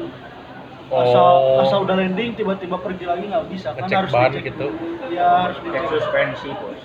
asal 0.90 1.34
Oh. 1.38 1.62
asal 1.62 1.78
udah 1.86 1.94
landing 1.94 2.34
tiba-tiba 2.34 2.74
pergi 2.82 3.06
lagi 3.06 3.30
nggak 3.30 3.46
bisa 3.46 3.70
kan 3.78 3.86
Ngecek 3.86 3.96
harus 4.02 4.10
ban 4.10 4.30
dicek 4.34 4.42
gitu. 4.50 4.66
ya 5.14 5.46
harus 5.46 5.56
Cek 5.56 5.70
dicek 5.70 5.84
suspensi, 5.86 6.48
Bos. 6.50 6.80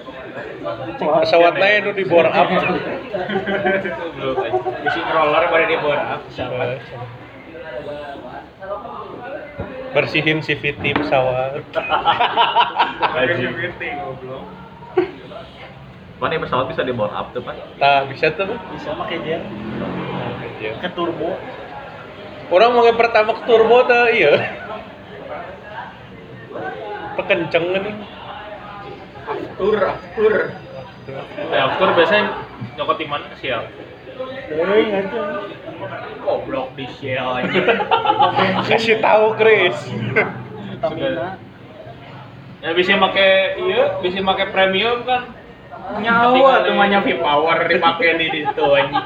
Pesawat 1.25 1.55
lain 1.57 1.79
udah 1.89 1.95
di 1.95 2.05
bore 2.05 2.29
up. 2.29 2.47
Belum. 4.13 4.35
Bisi 4.83 4.99
roller 5.09 5.43
pada 5.47 5.65
di 5.65 5.75
bawah 5.79 6.21
pesawat. 6.21 6.77
Bersihin 9.95 10.43
CVT 10.43 10.83
pesawat. 11.01 11.63
Pan 16.15 16.31
ini 16.31 16.39
pesawat 16.39 16.65
bisa 16.69 16.81
di 16.83 16.93
bawah 16.93 17.11
up 17.11 17.27
tuh 17.31 17.41
pan. 17.41 17.55
Nah, 17.79 18.05
bisa 18.07 18.31
tuh. 18.35 18.53
bisa 18.71 18.91
pakai 18.93 19.17
jet 19.23 19.43
ke 20.55 20.89
turbo 20.95 21.35
Orang 22.45 22.77
mau 22.77 22.85
yang 22.85 22.97
pertama 22.97 23.33
ke 23.33 23.41
turbo 23.49 23.81
tuh 23.89 24.05
iya. 24.13 24.33
Pekenceng 27.17 27.65
nih. 27.73 27.95
Aftur, 29.25 29.75
aftur. 29.81 30.35
Ya, 31.49 31.61
aktor 31.69 31.89
biasanya 31.97 32.23
nyokot 32.77 32.97
di 33.01 33.05
mana 33.09 33.25
sih 33.41 33.49
ya? 33.49 33.65
Hei, 34.47 34.83
ngaco 34.89 35.21
Goblok 36.21 36.69
di 36.77 36.85
shell 36.97 37.41
anjing. 37.41 37.65
Kasih 38.69 38.97
tahu 39.01 39.37
Chris. 39.37 39.77
Pertamina 40.77 41.37
Ya 42.65 42.73
bisa 42.73 42.97
make 42.97 43.29
iya, 43.61 44.01
bisa 44.01 44.21
make 44.25 44.49
premium 44.49 45.05
kan. 45.05 45.29
Nyawa 46.01 46.65
tuh 46.65 46.73
mah 46.73 46.89
VIP 46.89 47.21
power 47.21 47.69
dipakai 47.69 48.17
di 48.17 48.27
situ 48.41 48.65
anjing. 48.65 49.05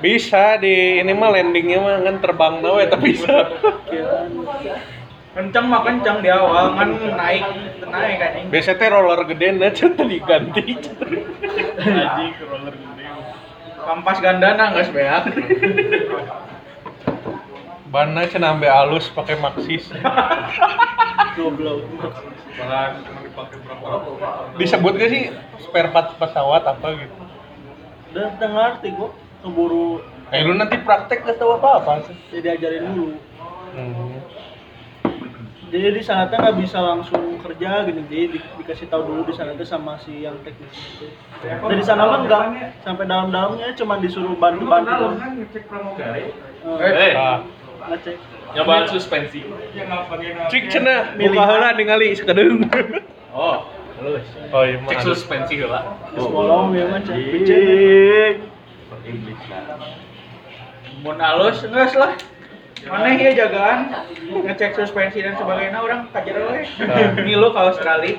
Bisa 0.00 0.56
di 0.56 1.00
ini 1.00 1.12
mah 1.12 1.28
landingnya 1.28 1.78
mah 1.80 2.00
kan 2.00 2.16
terbang 2.24 2.54
nawe 2.64 2.82
tapi 2.88 3.12
bisa. 3.12 3.52
pikiran 3.88 4.32
Kenceng 5.30 5.66
mah 5.70 5.80
kenceng 5.86 6.18
di 6.24 6.28
awal 6.32 6.74
kan 6.74 6.90
naik 7.14 7.44
naik 7.86 8.18
anjing. 8.18 8.46
Biasa 8.50 8.74
teh 8.74 8.88
roller 8.90 9.20
gede 9.28 9.46
nah 9.54 9.70
cenah 9.76 10.06
diganti. 10.08 10.74
Anjing 11.78 12.32
roller 12.48 12.74
gede. 12.74 13.04
Kampas 13.80 14.18
gandana 14.18 14.64
geus 14.74 14.90
beak. 14.90 15.24
Banna 17.92 18.26
cenah 18.26 18.56
ambe 18.56 18.66
alus 18.66 19.12
pakai 19.12 19.38
goblok 21.36 21.80
Bahan 22.58 22.92
Disebut 24.58 24.92
gak 24.98 25.10
sih 25.10 25.22
spare 25.62 25.88
part 25.94 26.16
pesawat 26.18 26.62
apa 26.66 26.86
gitu? 26.98 27.16
udah 28.10 28.26
udah 28.26 28.50
ngerti 28.50 28.88
kok 28.90 29.12
keburu 29.40 30.00
Eh 30.30 30.40
lu 30.40 30.54
nanti 30.54 30.78
praktek 30.78 31.24
gak 31.24 31.36
tahu 31.36 31.56
apa-apa 31.56 32.06
sih. 32.06 32.14
ya 32.30 32.40
diajarin 32.40 32.86
dulu. 32.88 33.16
Hmm. 33.70 34.18
jadi 35.68 35.90
di 35.92 36.02
sana 36.02 36.26
nggak 36.26 36.56
bisa 36.56 36.78
langsung 36.78 37.38
kerja 37.38 37.86
gini 37.86 38.02
jadi 38.04 38.24
di- 38.28 38.42
dikasih 38.58 38.86
tahu 38.86 39.06
dulu 39.06 39.20
di 39.22 39.32
sana 39.32 39.54
sama 39.60 39.94
si 39.96 40.20
yang 40.20 40.34
teknis 40.40 40.70
itu. 40.74 41.06
Dari 41.40 41.78
sana 41.80 42.04
mah 42.04 42.18
enggak 42.20 42.44
sampai 42.80 43.06
dalam-dalamnya 43.06 43.70
cuma 43.74 43.98
disuruh 43.98 44.34
bantu-bantu 44.34 45.14
Eh, 46.02 47.12
Nah, 47.12 47.46
ngecek. 47.88 48.16
Nyobaan 48.50 48.84
suspensi. 48.86 49.46
cik 50.48 50.64
cenah 50.68 51.14
buka 51.16 51.42
heula 51.44 51.70
ningali 51.72 52.12
sakedeung. 52.12 52.66
Oh, 53.30 53.62
halus. 53.96 54.26
Oh 54.50 54.66
iya 54.66 54.76
mah. 54.76 54.90
Cek 54.90 55.00
suspensi 55.06 55.54
heula. 55.54 55.86
Sekolong 56.12 56.74
ya 56.74 56.84
mah 56.84 57.00
cek 57.00 58.34
Iya. 59.10 59.18
English 59.18 59.44
lah 59.50 59.62
Mun 61.02 61.18
halus 61.18 61.58
Enggak 61.66 61.94
lah. 61.98 62.12
Mana 62.80 63.12
ya 63.12 63.36
jagaan 63.36 63.92
ngecek 64.24 64.72
suspensi 64.72 65.20
dan 65.20 65.36
sebagainya 65.36 65.84
orang 65.84 66.08
kajar 66.16 66.40
we. 66.48 66.64
Ngilu 67.28 67.52
ke 67.52 67.60
Australia. 67.60 68.16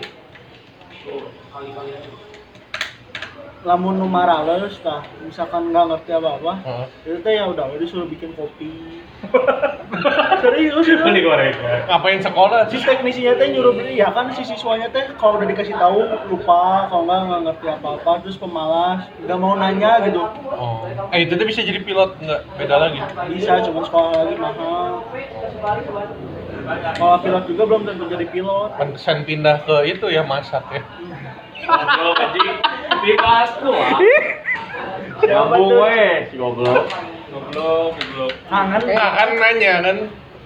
Lamun 3.61 3.93
nu 3.95 4.09
marales 4.09 4.73
tah 4.81 5.05
misalkan 5.21 5.69
nggak 5.69 5.85
ngerti 5.93 6.11
apa-apa 6.11 6.53
Heeh. 6.59 6.85
itu 7.05 7.17
teh 7.21 7.33
ya 7.37 7.45
udah 7.45 7.69
disuruh 7.77 8.09
bikin 8.09 8.33
kopi 8.33 8.73
serius 10.41 10.81
itu 10.81 11.05
digoreng. 11.05 11.53
Ngapain 11.85 12.17
sekolah 12.17 12.65
si 12.65 12.81
teknisinya 12.81 13.37
teh 13.37 13.53
nyuruh 13.53 13.69
beli 13.69 14.01
ya 14.01 14.09
kan 14.09 14.33
si 14.33 14.41
siswanya 14.41 14.89
teh 14.89 15.13
kalau 15.13 15.37
udah 15.37 15.45
dikasih 15.45 15.77
tahu 15.77 16.01
lupa 16.25 16.89
kalau 16.89 17.05
nggak 17.05 17.21
nggak 17.21 17.41
ngerti 17.45 17.65
apa-apa 17.69 18.11
terus 18.25 18.41
pemalas 18.41 19.05
nggak 19.21 19.37
mau 19.37 19.53
nanya 19.53 20.01
gitu 20.03 20.25
Oh. 20.51 20.85
Eh 21.09 21.25
itu 21.25 21.33
tuh 21.33 21.45
bisa 21.45 21.61
jadi 21.61 21.81
pilot 21.81 22.17
enggak? 22.17 22.41
Beda 22.53 22.75
lagi. 22.77 22.99
bisa 23.29 23.61
cuma 23.61 23.81
sekolah 23.81 24.09
lagi 24.15 24.35
mahal 24.37 25.05
kalau 26.93 27.17
pilot 27.19 27.43
juga 27.45 27.63
belum 27.65 27.81
tentu 27.85 28.05
jadi 28.05 28.25
pilot 28.25 28.69
Pantesan 28.77 29.21
pindah 29.21 29.61
ke 29.61 29.75
itu 29.87 30.05
ya 30.07 30.21
masak 30.21 30.65
ya. 30.69 30.81
Goblok 31.65 32.17
anjing. 32.21 32.55
Di 33.01 33.11
kelas 33.17 33.51
doang. 33.61 33.99
Nyambung 35.21 35.69
weh 35.85 36.25
si 36.29 36.35
goblok 36.37 36.89
Goblok, 37.29 37.93
goblok. 37.93 38.33
kangen 38.49 38.81
Enggak 38.81 39.11
kan 39.15 39.29
nanya 39.37 39.73
kan 39.85 39.97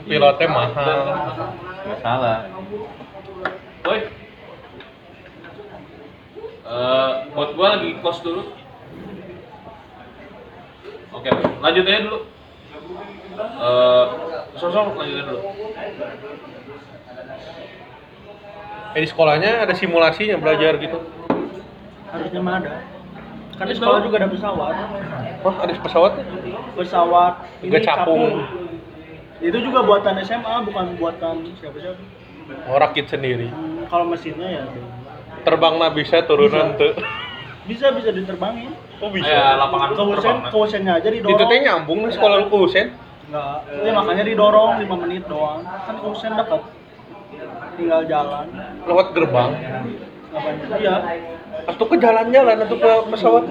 pilotnya 0.05 0.47
mahal. 0.51 0.99
nggak 1.85 1.99
salah 2.03 2.39
Woi. 3.85 3.99
Eh, 6.65 7.11
buat 7.37 7.49
gua 7.53 7.77
lagi 7.77 7.93
kos 8.01 8.25
dulu. 8.25 8.49
Oke, 11.13 11.29
lanjut 11.61 11.85
aja 11.85 12.01
dulu. 12.09 12.19
Eh, 13.37 14.05
sosok 14.57 14.97
lanjutin 14.97 15.29
dulu. 15.29 15.41
Eh 18.95 19.01
di 19.01 19.07
sekolahnya 19.07 19.61
ada 19.61 19.73
simulasinya 19.75 20.39
belajar 20.39 20.79
gitu. 20.79 20.99
harusnya 22.05 22.39
mah 22.39 22.55
ada 22.57 22.79
kan 23.53 23.67
di 23.67 23.75
sekolah 23.75 23.99
juga 24.01 24.15
ada 24.17 24.29
pesawat 24.29 24.73
Wah 25.43 25.55
ada 25.59 25.73
pesawatnya? 25.75 26.23
pesawat 26.73 27.33
ini 27.59 27.67
Juga 27.67 27.79
capung. 27.83 28.23
itu 29.37 29.57
juga 29.59 29.79
buatan 29.83 30.15
SMA 30.23 30.55
bukan 30.63 30.85
buatan 30.95 31.35
siapa 31.59 31.75
siapa 31.75 31.99
Oh 32.71 32.77
rakit 32.77 33.09
sendiri. 33.09 33.51
Hmm, 33.51 33.83
kalau 33.85 34.07
mesinnya 34.07 34.47
ya 34.47 34.63
Terbang 35.43 35.75
mah 35.75 35.91
bisa 35.91 36.23
turunan 36.23 36.79
tuh. 36.79 36.95
bisa 37.67 37.91
bisa 37.91 38.09
diterbangin 38.09 38.71
Oh 39.03 39.11
Ya, 39.11 39.59
lapangan 39.59 39.91
ke 39.91 40.01
Husen 40.01 40.23
terbang. 40.23 40.39
ke 40.47 40.55
Husennya 40.55 40.93
aja 40.95 41.09
didorong 41.11 41.35
Itu 41.35 41.43
teh 41.43 41.59
nyambung 41.59 41.99
nih 42.07 42.13
sekolah 42.15 42.35
lu 42.37 42.47
ke 42.47 42.57
Husen. 42.57 42.87
enggak 43.25 43.59
ya, 43.81 43.91
makanya 43.91 44.23
didorong 44.23 44.71
5 44.79 45.03
menit 45.03 45.23
doang 45.27 45.67
kan 45.67 45.95
ke 45.99 46.05
Husen 46.05 46.31
dekat 46.31 46.63
tinggal 47.75 48.01
jalan 48.03 48.45
Lewat 48.83 49.07
gerbang. 49.11 49.51
iya 50.75 50.95
Atau 51.65 51.85
ke 51.85 51.95
jalan-jalan 51.95 52.57
atau 52.59 52.75
ke 52.75 52.91
pesawat? 53.09 53.43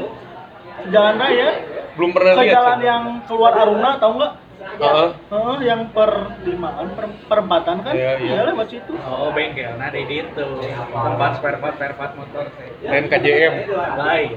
jalan 0.87 1.14
raya 1.16 1.48
Belum 1.94 2.10
pernah 2.10 2.32
ke 2.34 2.42
lihat. 2.42 2.54
jalan 2.54 2.76
sih. 2.76 2.84
yang 2.84 3.02
keluar 3.24 3.52
Aruna 3.54 3.90
tahu 3.96 4.12
nggak 4.16 4.34
Heeh. 4.64 5.08
Heeh, 5.28 5.56
yang 5.62 5.92
per 5.92 6.10
limaan 6.40 6.88
per 6.90 7.06
perempatan 7.28 7.84
kan 7.84 7.92
Iya, 7.92 8.16
iya. 8.18 8.48
lewat 8.48 8.66
situ 8.66 8.96
Oh 8.98 9.28
bengkel, 9.30 9.76
nah 9.76 9.87
di 9.87 10.02
itu 10.02 10.46
tempat 10.88 11.30
spare 11.37 11.58
part 11.58 11.76
spare 11.76 11.94
part 11.94 12.12
motor. 12.14 12.48
Dan 12.80 13.06
KJM. 13.06 13.54
Lain. 13.94 14.28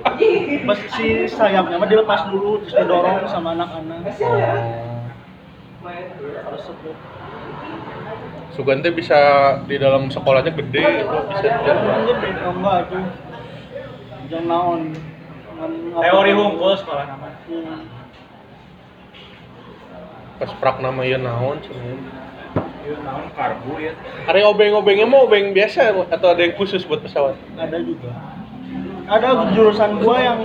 pas 0.63 0.79
si 0.93 1.07
sayapnya 1.25 1.75
mah 1.75 1.87
dilepas 1.87 2.27
dulu 2.27 2.59
terus 2.59 2.75
didorong 2.75 3.23
sama 3.25 3.55
anak-anak 3.55 4.03
Oh. 4.19 5.87
Terus 6.19 6.63
sebut. 8.51 8.55
Sugan 8.55 8.79
teh 8.83 8.93
bisa 8.95 9.19
di 9.67 9.75
dalam 9.75 10.07
sekolahnya 10.07 10.51
gede 10.55 10.83
itu 11.03 11.17
bisa 11.31 11.47
di 11.47 11.61
jalan. 11.67 11.83
Emang 11.83 12.03
gede 12.07 12.29
oh 12.39 12.53
enggak 12.55 12.79
tuh 12.87 13.03
jangan 14.27 14.47
naon 14.47 14.81
Teori 15.97 16.31
hunkul 16.37 16.73
sekolah 16.77 17.03
nama. 17.09 17.27
Hmm. 17.49 17.81
Pas 20.37 20.51
prak 20.61 20.77
nama 20.85 21.01
ieu 21.01 21.17
naon 21.17 21.57
cenah. 21.65 21.97
Yuk 22.85 22.99
naon 23.01 23.25
karbu 23.33 23.73
ya. 23.81 23.93
Hari 24.29 24.45
obeng-obengnya 24.45 25.09
mau 25.09 25.25
obeng 25.25 25.57
biasa 25.57 25.97
atau 26.13 26.27
ada 26.29 26.41
yang 26.45 26.53
khusus 26.53 26.85
buat 26.85 27.01
pesawat? 27.01 27.33
ada 27.57 27.81
juga 27.81 28.13
ada 29.07 29.47
jurusan 29.55 30.03
gua 30.03 30.19
yang 30.19 30.39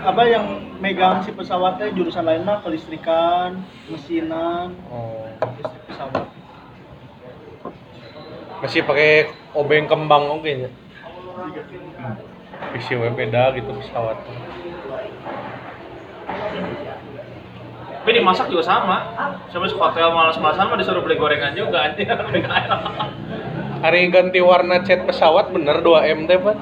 apa 0.00 0.22
yang 0.24 0.44
megang 0.78 1.20
si 1.26 1.34
pesawatnya 1.34 1.90
jurusan 1.92 2.22
lain 2.22 2.46
mah 2.46 2.62
kelistrikan 2.62 3.60
mesinan 3.90 4.72
Oh. 4.88 5.26
listrik 5.58 5.82
pesawat 5.90 6.29
Masih 8.60 8.84
pakai 8.84 9.32
obeng 9.56 9.88
kembang 9.88 10.28
oke 10.28 10.50
nya. 10.52 10.68
Visi 12.76 12.92
we 12.92 13.08
beda 13.08 13.56
gitu 13.56 13.72
pesawat. 13.72 14.20
Tapi 18.00 18.10
dimasak 18.16 18.52
juga 18.52 18.64
sama. 18.64 18.96
Sampai 19.48 19.72
hotel 19.72 20.08
malas-malasan 20.12 20.68
mah 20.68 20.76
disuruh 20.76 21.00
beli 21.00 21.16
gorengan 21.16 21.56
juga 21.56 21.88
anjing. 21.88 22.08
Hari 23.84 24.12
ganti 24.12 24.44
warna 24.44 24.84
cat 24.84 25.08
pesawat 25.08 25.56
bener 25.56 25.80
2M 25.80 26.28
teh, 26.28 26.36
Pak. 26.36 26.56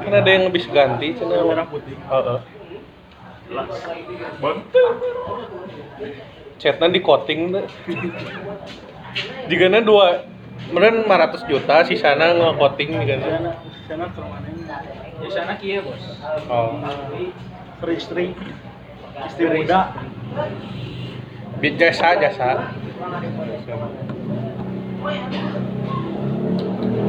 Kan 0.00 0.12
ada 0.16 0.30
yang 0.30 0.50
habis 0.50 0.66
ganti 0.70 1.14
cenah. 1.14 1.46
merah 1.46 1.66
putih 1.70 1.94
Heeh. 1.94 2.38
Bantu. 4.42 4.84
Catnya 6.58 6.86
di 6.92 7.00
coating 7.00 7.40
teh. 9.14 9.48
Jigana 9.50 9.80
dua 9.80 10.24
Meren 10.70 11.02
500 11.08 11.50
juta, 11.50 11.82
sisana 11.82 12.30
nge-coating 12.36 12.94
nih 12.94 13.06
kan. 13.10 13.20
sana 13.26 13.50
sana 13.88 14.04
ke 14.06 14.20
mana 14.22 14.48
Di 15.20 15.28
sana 15.32 15.52
kieu, 15.58 15.82
Bos. 15.82 16.04
Oh. 16.46 16.78
istri 17.90 17.96
istri 17.96 18.24
istri 19.26 19.46
muda 19.50 19.90
Jasa, 21.60 22.16
jasa. 22.16 22.50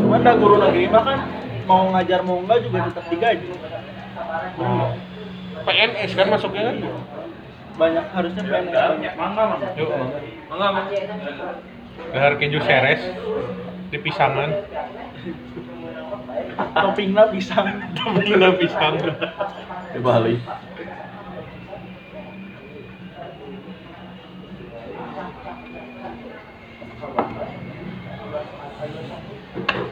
cuman 0.01 0.27
dah 0.27 0.35
guru 0.35 0.59
negeri 0.59 0.91
mah 0.91 1.03
kan 1.07 1.19
mau 1.67 1.87
ngajar 1.95 2.19
mau 2.23 2.43
enggak 2.43 2.67
juga 2.67 2.77
tetap 2.91 3.05
digaji 3.07 3.47
Oh. 4.59 4.91
PNS 5.63 6.11
kan 6.19 6.27
masuknya 6.27 6.71
kan? 6.71 6.75
banyak 7.79 8.05
harusnya 8.11 8.43
PNS 8.43 8.75
banyak 8.75 9.13
Mangga, 9.15 9.43
Mang. 9.55 9.61
Yuk, 9.79 9.89
Enggak, 10.51 10.69
Mang. 10.71 10.87
Dahar 12.09 12.33
keju 12.41 12.59
seres 12.65 13.01
di 13.93 13.97
pisangan. 14.01 14.49
toppingnya 16.71 17.29
pisang 17.31 17.67
Gila 18.25 18.49
pisang. 18.57 18.95
di 19.91 19.99
Bali 19.99 20.35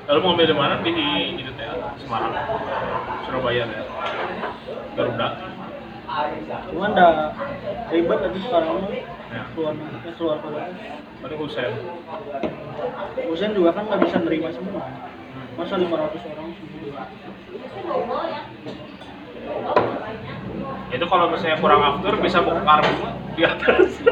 Lalu 0.09 0.19
mau 0.25 0.33
ambil 0.33 0.49
di 0.49 0.55
mana? 0.57 0.81
Di 0.81 0.89
itu 1.37 1.53
teh, 1.53 1.69
Semarang. 2.01 2.33
Surabaya 3.29 3.69
ya. 3.69 3.83
Garuda. 4.97 5.27
cuman 6.73 6.97
dah 6.97 7.37
ribet 7.93 8.17
tadi 8.17 8.39
sekarang 8.41 8.81
mah 8.81 8.89
Ya. 9.29 9.45
keluar 9.53 9.77
eh, 9.77 10.13
keluar 10.17 10.41
kota 10.41 10.73
Tadi 11.21 11.35
Husen. 11.37 11.69
Husen 13.29 13.49
juga 13.53 13.69
kan 13.77 13.85
nggak 13.85 14.01
bisa 14.01 14.17
nerima 14.25 14.49
semua 14.49 14.81
masa 15.53 15.75
500 15.75 15.91
orang 15.91 16.09
semua 16.55 17.03
Itu 20.89 21.05
kalau 21.05 21.25
misalnya 21.29 21.57
kurang 21.61 21.81
after 21.83 22.13
bisa 22.17 22.41
buka 22.41 22.59
karbu 22.59 22.91
mah 22.97 23.13
di 23.37 23.43
atas. 23.45 23.91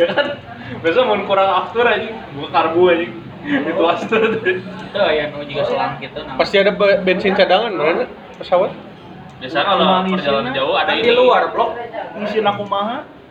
ya 0.00 0.06
kan? 0.08 0.26
Biasa 0.80 0.98
mau 1.04 1.20
kurang 1.22 1.50
after 1.52 1.84
aja 1.84 2.08
buka 2.32 2.48
karbu 2.48 2.80
aja. 2.88 3.06
Itu 3.44 3.82
after. 3.84 4.20
Itu 4.40 4.96
ya 4.96 5.24
nu 5.28 5.44
juga 5.44 5.62
selang 5.68 6.00
gitu 6.00 6.18
nah. 6.24 6.40
Pasti 6.40 6.56
ada 6.56 6.72
be- 6.72 6.98
bensin 7.04 7.36
cadangan 7.36 7.68
mana 7.70 8.08
pesawat? 8.40 8.72
Biasanya 9.36 9.64
kalau 9.68 9.86
perjalanan 10.08 10.50
jauh 10.56 10.72
ada 10.72 10.88
Kan 10.88 10.96
ini. 10.96 11.04
di 11.04 11.12
luar 11.12 11.52
blok. 11.52 11.76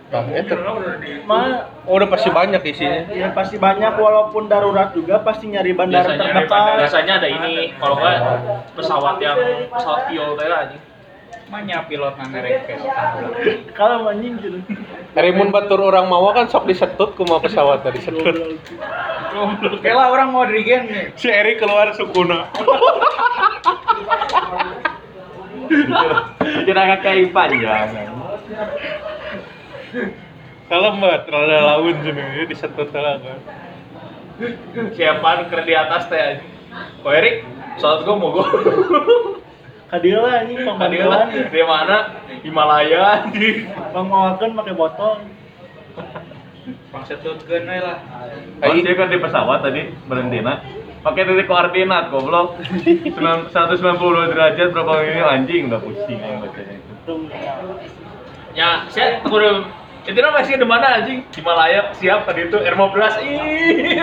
Nah, 0.05 0.21
itu. 0.31 0.53
mah 1.25 1.65
Oh, 1.89 1.97
udah 1.97 2.07
pasti 2.09 2.29
banyak 2.29 2.61
isinya. 2.61 3.09
ya 3.09 3.33
pasti 3.33 3.57
banyak 3.57 3.97
walaupun 3.97 4.45
darurat 4.45 4.93
juga 4.93 5.21
pasti 5.25 5.49
nyari 5.49 5.73
bandara 5.73 6.05
biasanya 6.07 6.45
terdekat 6.45 6.77
biasanya 6.81 7.13
ada 7.21 7.27
ini 7.29 7.53
kalau 7.77 7.95
nggak 7.97 8.17
pesawat 8.77 9.15
yang 9.21 9.37
pesawat 9.69 10.01
Viol 10.09 10.33
teh 10.37 10.45
aja 10.49 10.77
Manya 11.45 11.85
pilot 11.85 12.17
ngerek 12.17 12.57
kalau 13.77 14.09
anjing 14.09 14.33
gitu 14.41 14.57
Rimun 15.13 15.53
batur 15.53 15.77
orang 15.77 16.09
Mawa 16.09 16.33
kan 16.33 16.49
sok 16.49 16.65
disetut 16.65 17.13
kuma 17.15 17.39
pesawat 17.39 17.87
tadi 17.87 18.03
setut. 18.03 18.35
Oke 19.63 19.91
lah 19.95 20.11
orang 20.11 20.35
mau 20.35 20.43
dirigen 20.43 20.91
nih. 20.91 21.15
Si 21.15 21.31
Eri 21.31 21.55
keluar 21.55 21.95
sukuna. 21.95 22.51
Kira 26.67 26.99
kayak 26.99 27.31
panjang. 27.31 28.24
Kalau 30.65 30.89
mbak, 30.97 31.29
rada 31.29 31.57
laun 31.61 31.95
sini 32.01 32.49
disetut 32.49 32.89
lah 32.93 33.21
kan. 33.21 33.39
siapaan 34.91 35.47
keren 35.47 35.63
di 35.63 35.71
atas 35.71 36.11
teh 36.11 36.19
aja 36.19 36.43
kok 36.75 37.13
Erik? 37.15 37.47
Pesawat 37.79 38.03
gua 38.03 38.15
mau 38.19 38.35
gua 38.35 38.47
kadia 39.95 40.19
lah 40.19 40.43
anjing 40.43 40.59
Tadi 40.59 40.67
panggilan 40.67 41.27
di 41.31 41.63
mana? 41.63 41.97
Himalaya 42.43 43.31
di 43.31 43.63
bang 43.69 44.07
mawakan 44.11 44.49
pakai 44.59 44.75
botol. 44.75 45.23
Bangsa 46.91 47.15
tutkeun 47.23 47.63
we 47.63 47.79
lah. 47.79 47.97
Pas 48.59 48.75
dia 48.75 48.93
kan 48.97 49.07
di 49.07 49.17
pesawat 49.21 49.59
tadi 49.63 49.81
berhentina 50.09 50.65
pakai 51.05 51.21
titik 51.29 51.47
koordinat 51.47 52.09
goblok. 52.09 52.59
9 52.59 53.53
192 53.53 54.33
derajat 54.33 54.67
berapa 54.73 54.93
ini 55.05 55.21
anjing 55.21 55.69
udah 55.69 55.79
pusing 55.79 56.19
yang 56.19 56.41
bacanya. 56.41 56.75
Itu. 56.81 57.13
Ya 58.55 58.87
saya 58.87 59.19
udah 59.21 59.67
itu 60.05 60.15
kan 60.15 60.31
masih 60.31 60.55
di 60.55 60.63
mana 60.63 61.01
anjing 61.01 61.25
Himalaya 61.29 61.89
siap 61.91 62.23
tadi 62.23 62.45
itu 62.45 62.55
R15 62.55 62.97
ih 63.21 63.99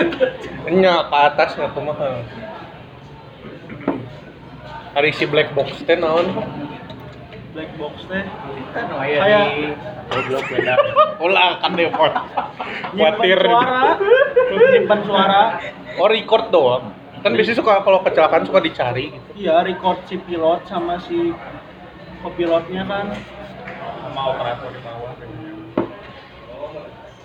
Nya 0.73 1.07
ke 1.07 1.15
atas 1.17 1.55
nggak 1.55 1.71
kumaha. 1.71 2.19
Hari 4.93 5.09
si 5.11 5.25
black 5.25 5.51
box 5.51 5.81
teh 5.81 5.95
naon? 5.95 6.27
black 7.51 7.71
box 7.75 8.03
teh 8.05 8.21
Kan 8.71 8.87
aya 8.93 9.17
Kayak- 9.17 9.49
di 9.49 9.63
goblok 10.05 10.45
beda. 10.47 10.73
Ulah 11.19 11.49
kan 11.57 11.71
deh 11.73 11.89
pot. 11.89 12.13
nyimpan 12.91 13.13
Khawatir. 13.15 13.39
suara 13.39 13.81
nyimpan 14.69 14.99
suara 15.03 15.41
Oh 15.95 16.07
record 16.07 16.49
doang. 16.49 16.91
Kan 17.21 17.31
biasanya 17.31 17.57
suka 17.57 17.79
kalau 17.79 18.03
kecelakaan 18.03 18.43
suka 18.43 18.59
dicari 18.59 19.07
gitu. 19.09 19.27
iya 19.39 19.63
record 19.63 20.03
si 20.03 20.19
pilot 20.19 20.67
sama 20.67 20.99
si 20.99 21.31
kopilotnya 22.19 22.83
kan 22.83 23.15
Sama 24.13 24.29
operator 24.29 24.69
di 24.69 24.81
bawah. 24.85 25.13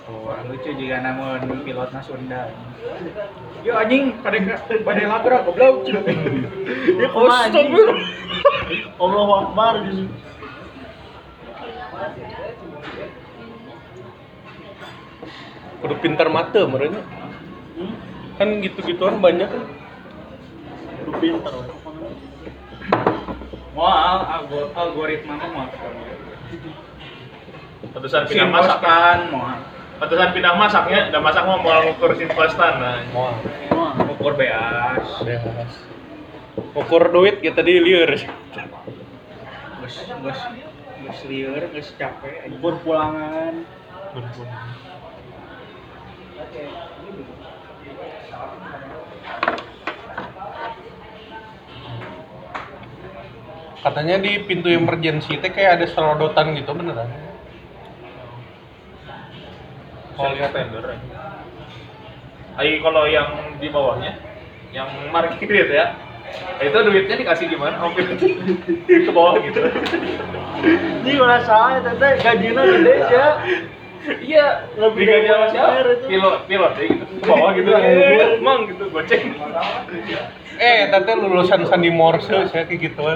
Oh, 0.08 0.32
lucu 0.48 0.72
juga 0.72 1.04
namun 1.04 1.60
pilotnya 1.68 2.00
Sunda. 2.00 2.48
Yo 3.60 3.76
anjing, 3.76 4.16
kadang 4.24 4.56
badai 4.88 5.04
lagra 5.12 5.44
goblok. 5.44 5.84
kumaha 7.12 7.44
anjing 7.52 7.68
Allahu 8.96 9.32
Akbar 9.36 9.84
gitu 9.84 10.08
Kudu 15.84 15.94
pintar 16.00 16.32
mata 16.32 16.64
merenya. 16.64 17.04
hmm? 17.76 17.92
Kan 18.40 18.64
gitu-gituan 18.64 19.20
banyak 19.20 19.44
kan. 19.44 19.64
We. 21.20 21.36
Moal 23.76 24.16
algo- 24.24 24.72
algoritma 24.72 25.36
mah 25.36 25.68
Petusan 27.94 28.22
pindah 28.28 28.48
masak 28.48 28.78
kan 28.80 29.18
moal. 29.32 29.58
Petusan 29.98 30.28
pindah 30.30 30.54
masaknya 30.54 31.00
udah 31.10 31.20
masak 31.20 31.42
mau 31.42 31.58
mau 31.58 31.82
ngukur 31.82 32.14
simplestan 32.14 32.78
nah 32.78 33.02
Wah, 33.12 33.34
Ukur 34.14 34.38
beas. 34.38 35.06
beas. 35.26 35.72
Ukur 36.74 37.10
duit 37.10 37.42
ya 37.42 37.52
tadi 37.54 37.78
liur. 37.82 38.10
Geus 38.14 39.96
geus 40.04 40.40
geus 40.98 41.20
lieur, 41.30 41.62
geus 41.72 41.88
capek 41.96 42.44
anjing. 42.44 42.58
ukur 42.60 42.74
pulangan 42.84 43.54
Katanya 53.78 54.18
di 54.18 54.42
pintu 54.42 54.66
emergency 54.66 55.38
teh 55.38 55.50
kayak 55.54 55.78
ada 55.78 55.86
serodotan 55.86 56.54
gitu 56.58 56.74
beneran. 56.74 57.08
kalau 60.18 60.34
lihat 60.34 60.50
tender 60.50 60.98
Ayo 62.58 62.82
kalau 62.82 63.06
yang 63.06 63.54
di 63.62 63.70
bawahnya 63.70 64.18
yang 64.74 64.90
parkir 65.14 65.46
ya 65.46 65.94
itu 66.58 66.74
duitnya 66.74 67.16
dikasih 67.22 67.46
gimana? 67.48 67.78
Oke 67.86 68.02
ke 69.06 69.10
bawah 69.14 69.38
gitu. 69.40 69.62
Ini 71.06 71.10
gue 71.16 71.38
salah, 71.46 71.80
tete 71.80 72.08
gajinya 72.20 72.62
gede 72.66 72.94
ya. 73.08 73.26
Iya, 74.08 74.46
Lebih 74.76 75.04
dari 75.04 75.28
siapa? 75.52 75.72
Itu. 75.80 76.06
Pilot, 76.08 76.36
pilot 76.50 76.72
ya 76.76 76.84
gitu. 76.90 77.04
Ke 77.22 77.24
bawah 77.30 77.50
gitu. 77.54 77.68
Iya. 77.70 77.80
Eh, 77.80 78.38
Emang 78.42 78.66
gitu 78.68 78.84
goceng. 78.90 79.24
Eh, 80.58 80.90
tante 80.90 81.14
lulusan 81.14 81.62
Sandi 81.70 81.86
Morse 81.86 82.50
saya 82.50 82.66
kayak 82.66 82.82
gituan. 82.82 83.14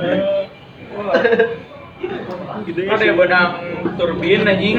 Gede 2.63 2.87
ya. 2.87 2.95
Ada 2.95 3.15
benang 3.19 3.51
turbin 3.99 4.47
anjing. 4.47 4.79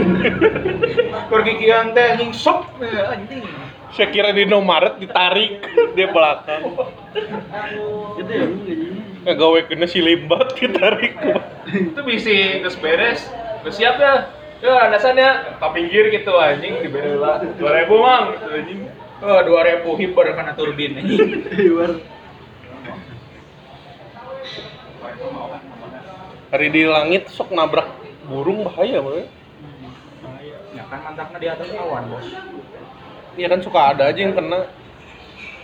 Kur 1.28 1.44
kikian 1.44 1.92
teh 1.92 2.16
anjing 2.16 2.32
sok 2.32 2.72
anjing. 2.80 3.44
Saya 3.92 4.08
kira 4.10 4.32
di 4.32 4.48
Indomaret 4.48 4.96
ditarik 4.96 5.60
dia 5.92 6.08
belakang. 6.08 6.64
Gede 8.24 8.36
ya. 8.40 8.48
Ngagawe 9.28 9.60
kena 9.68 9.88
si 9.88 10.00
limbat 10.00 10.56
ditarik. 10.56 11.20
Itu 11.68 12.00
bisa 12.08 12.64
terus 12.64 12.80
beres. 12.80 13.28
Terus 13.64 13.76
siap 13.76 14.00
ya. 14.00 14.32
Ya, 14.64 14.88
alasannya 14.88 15.60
ke 15.60 15.68
pinggir 15.76 16.08
gitu 16.16 16.40
anjing 16.40 16.80
diberi 16.80 17.20
lah. 17.20 17.44
2000 17.44 17.60
mang 18.00 18.32
gitu 18.32 18.48
anjing. 18.48 18.80
Oh, 19.20 19.40
2000 19.44 20.00
hiber 20.00 20.26
karena 20.32 20.56
turbin 20.56 21.04
anjing. 21.04 21.44
Hari 26.54 26.70
di 26.70 26.86
langit 26.86 27.34
sok 27.34 27.50
nabrak 27.50 27.90
burung 28.30 28.62
bahaya 28.62 29.02
banget. 29.02 29.26
Ya 30.78 30.86
kan 30.86 31.02
mantaknya 31.02 31.38
di 31.42 31.48
atas 31.50 31.66
awan, 31.74 32.14
Bos. 32.14 32.30
Iya 33.34 33.50
kan 33.50 33.60
suka 33.66 33.90
ada 33.90 34.14
aja 34.14 34.22
yang 34.22 34.38
kena. 34.38 34.70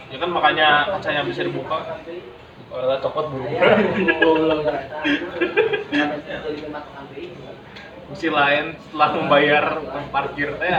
Ya 0.10 0.17
kan 0.17 0.34
makanya 0.34 0.89
kacanya 0.97 1.21
bisa 1.30 1.45
dibuka. 1.45 2.02
Kalau 2.73 2.97
copot 3.06 3.25
burung. 3.30 3.54
Misi 8.10 8.34
lain 8.34 8.73
setelah 8.82 9.10
membayar 9.13 9.65
parkir 10.10 10.58
teh. 10.58 10.73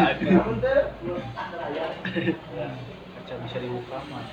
Kaca 3.15 3.35
bisa 3.47 3.59
dibuka 3.63 3.97
mah. 4.11 4.27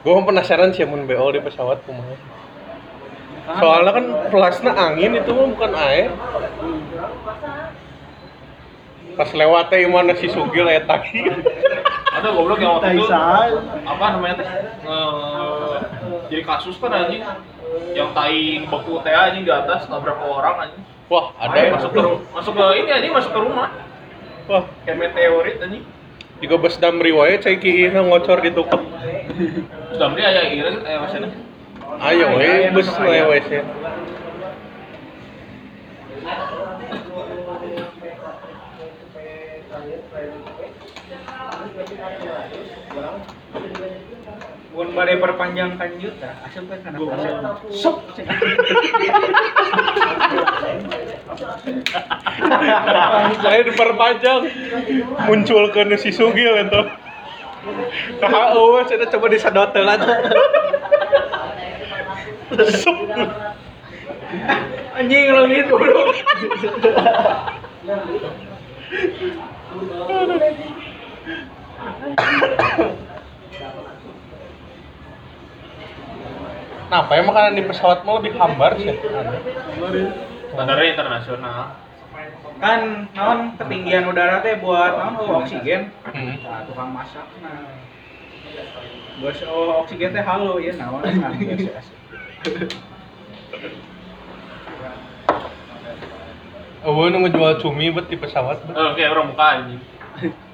Gue 0.00 0.24
penasaran 0.24 0.72
sih 0.72 0.88
mun 0.88 1.04
BO 1.04 1.36
di 1.36 1.44
pesawat 1.44 1.84
kumaha. 1.84 2.16
Soalnya 3.42 3.92
kan 3.92 4.04
pelasnya 4.30 4.72
angin 4.72 5.18
itu 5.18 5.30
mah 5.30 5.46
bukan 5.50 5.72
air. 5.74 6.10
Pas 9.12 9.28
lewat 9.28 9.68
teh 9.68 9.84
mana 9.84 10.16
si 10.16 10.30
Sugil 10.30 10.64
aya 10.64 10.82
tadi. 10.82 11.26
Ada 12.16 12.28
goblok 12.28 12.60
yang 12.60 12.76
waktu 12.76 13.00
itu 13.00 13.08
apa 13.82 14.04
namanya 14.14 14.34
teh? 14.40 14.46
Nge- 14.84 15.80
jadi 16.28 16.42
kasus 16.44 16.76
kan 16.76 16.92
anjing 16.92 17.24
yang 17.92 18.12
tai 18.12 18.62
beku 18.62 19.00
teh 19.00 19.12
anjing 19.12 19.42
di 19.44 19.52
atas 19.52 19.88
nabrak 19.88 20.16
orang 20.20 20.68
anjing. 20.68 20.82
Wah, 21.10 21.28
ada 21.36 21.52
yang 21.56 21.76
masuk 21.76 21.92
ke 21.92 22.00
masuk 22.32 22.52
ke 22.56 22.64
ini 22.78 22.88
anjing 22.88 23.12
masuk 23.12 23.32
ke 23.36 23.40
rumah. 23.42 23.68
Wah, 24.48 24.64
Kayak 24.84 24.96
meteorit 25.12 25.56
anjing. 25.60 25.84
juga 26.42 26.56
bus 26.58 26.74
damri 26.74 27.14
wae 27.14 27.38
cai 27.38 27.54
kieu 27.56 27.92
ngocor 27.92 28.42
ditukep. 28.42 28.80
Sudah 29.94 30.08
beli 30.10 30.22
aya 30.24 30.42
ieu 30.50 30.68
aya 30.82 30.98
masana. 31.04 31.28
Ayo 32.00 32.26
we 32.38 32.48
Aya, 32.48 32.72
bus. 32.72 32.88
Mun 44.72 44.88
badai 44.96 45.20
perpanjang 45.20 45.76
tah, 45.76 46.48
asal 46.48 46.64
kan 46.64 46.80
kana 46.80 46.96
proses. 46.96 47.32
Sok. 47.76 48.16
Saya 53.44 53.60
diperpanjang 53.68 54.40
muncul 55.28 55.68
ke 55.68 55.84
si 56.00 56.08
Sugil 56.08 56.56
itu. 56.56 56.82
KHO 58.18 58.64
saya 58.88 59.06
coba 59.12 59.26
disedotelan. 59.28 60.00
Sup. 60.00 60.71
Anjing 64.92 65.24
leungit 65.32 65.66
goblok. 65.68 66.16
Nah, 76.92 77.08
apa 77.08 77.16
ya 77.16 77.24
makanan 77.24 77.56
di 77.56 77.64
pesawat 77.64 78.04
mau 78.04 78.20
lebih 78.20 78.36
hambar 78.36 78.76
sih? 78.76 78.92
Standarnya 80.52 80.92
internasional. 80.92 81.80
kan 82.62 83.10
naon 83.10 83.58
ketinggian 83.58 84.06
udara 84.06 84.38
teh 84.38 84.54
buat 84.62 84.94
naon 84.94 85.18
oh, 85.18 85.42
oksigen 85.42 85.90
Hmm. 86.06 86.38
nah, 86.46 86.62
tukang 86.62 86.94
masak 86.94 87.26
nah 87.42 87.74
bos 89.18 89.42
oh, 89.50 89.82
oksigen 89.82 90.14
teh 90.14 90.22
halo 90.22 90.62
ya 90.62 90.70
naon. 90.78 91.02
Oh, 96.82 97.06
nu 97.06 97.22
ngejual 97.22 97.62
cumi 97.62 97.94
buat 97.94 98.10
di 98.10 98.18
pesawat. 98.18 98.66
bet. 98.66 98.74
Oke, 98.74 99.06
orang 99.06 99.30
ini. 99.70 99.78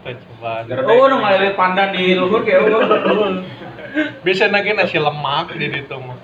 Kita 0.04 0.12
coba. 0.28 0.60
oh 0.84 1.08
ngalilit 1.08 1.56
pandan 1.56 1.96
di 1.96 2.12
luhur 2.12 2.44
kayak 2.44 2.68
oh. 2.68 3.40
Bisa 4.28 4.52
lagi 4.52 4.76
nasi 4.76 5.00
lemak 5.00 5.56
di 5.56 5.72
situ 5.72 5.96
mah. 5.96 6.20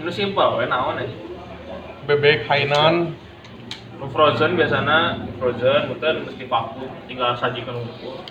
Ini 0.00 0.08
simpel, 0.08 0.56
we 0.56 0.64
naon 0.64 1.04
aja. 1.04 1.12
Bebek 2.08 2.48
Hainan. 2.48 3.12
Nu 4.00 4.08
frozen 4.08 4.56
biasanya 4.56 5.28
frozen, 5.36 5.92
betul 5.92 6.24
mesti 6.24 6.48
vakum, 6.48 6.88
tinggal 7.04 7.36
sajikan 7.36 7.76
unggul. 7.76 8.24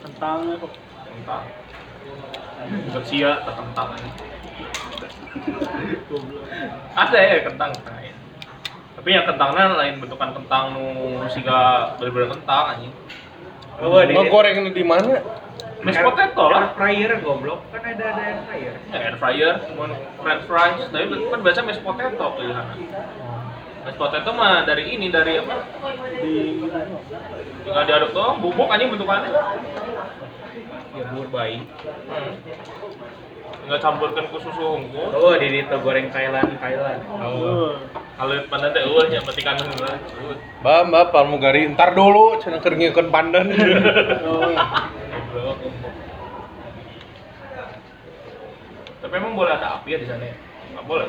Kentangnya 0.00 0.56
kok. 0.56 0.72
Kentang. 1.04 1.44
Bersia, 2.96 3.44
kentang 3.44 3.92
aja. 3.92 4.33
Ada 6.94 7.18
ya 7.18 7.36
kentang 7.42 7.72
kain. 7.82 8.14
Tapi 8.94 9.08
yang 9.10 9.26
kentangnya 9.26 9.74
lain 9.74 9.98
bentukan 9.98 10.30
kentang 10.32 10.64
nu 10.78 11.26
siga 11.28 11.92
bener-bener 11.98 12.38
kentang 12.38 12.64
anjing. 12.78 12.94
oh 13.82 14.00
di 14.06 14.14
Mau 14.14 14.30
goreng 14.30 14.70
di 14.70 14.84
mana? 14.86 15.18
Mashed 15.84 16.00
potato 16.00 16.48
air 16.48 16.54
lah. 16.56 16.64
fryer 16.72 17.10
goblok 17.20 17.60
kan 17.68 17.84
ada 17.84 18.16
ada 18.16 18.22
air 18.24 18.40
fryer 18.48 18.72
Ya, 18.88 18.98
air 19.04 19.16
fryer, 19.20 19.52
cuma 19.68 19.92
french 20.24 20.44
fries, 20.48 20.88
tapi 20.88 21.04
kan 21.28 21.40
biasa 21.44 21.60
mashed 21.60 21.84
potato 21.84 22.26
pilihan. 22.40 22.66
Mashed 23.84 24.00
potato 24.00 24.32
mah 24.32 24.64
dari 24.64 24.96
ini, 24.96 25.12
dari 25.12 25.44
apa? 25.44 25.60
Di 26.24 26.64
Tinggal 27.68 27.84
diaduk 27.84 28.16
doang, 28.16 28.40
bubuk 28.40 28.72
anjing 28.72 28.96
bentukannya. 28.96 29.28
Ya 30.96 31.04
bubur 31.12 31.28
bayi. 31.28 31.60
Hmm. 32.08 32.32
Tinggal 33.64 33.80
campurkan 33.80 34.28
ke 34.28 34.38
susu 34.44 34.76
unggul. 34.76 35.08
oh 35.16 35.32
di 35.40 35.64
itu 35.64 35.76
goreng 35.80 36.12
Thailand 36.12 36.52
Thailand 36.60 37.00
Oh. 37.16 37.72
Kalau 38.14 38.36
pandan 38.52 38.76
teh 38.76 38.84
eueuh 38.84 39.08
nya 39.08 39.24
mati 39.24 39.40
kangen 39.40 39.64
eueuh. 39.72 40.36
Mbak, 40.60 40.80
mbak, 40.92 41.04
pramugari, 41.08 41.72
ntar 41.72 41.96
dulu, 41.96 42.36
cina 42.44 42.60
keringin 42.60 42.92
pandan. 43.08 43.48
Goblok. 45.32 45.58
Tapi 49.00 49.14
emang 49.16 49.32
boleh 49.32 49.52
ada 49.56 49.80
api 49.80 49.96
ya 49.96 49.98
di 50.00 50.06
sana 50.12 50.24
ya? 50.28 50.36
Nggak 50.76 50.84
boleh. 50.84 51.06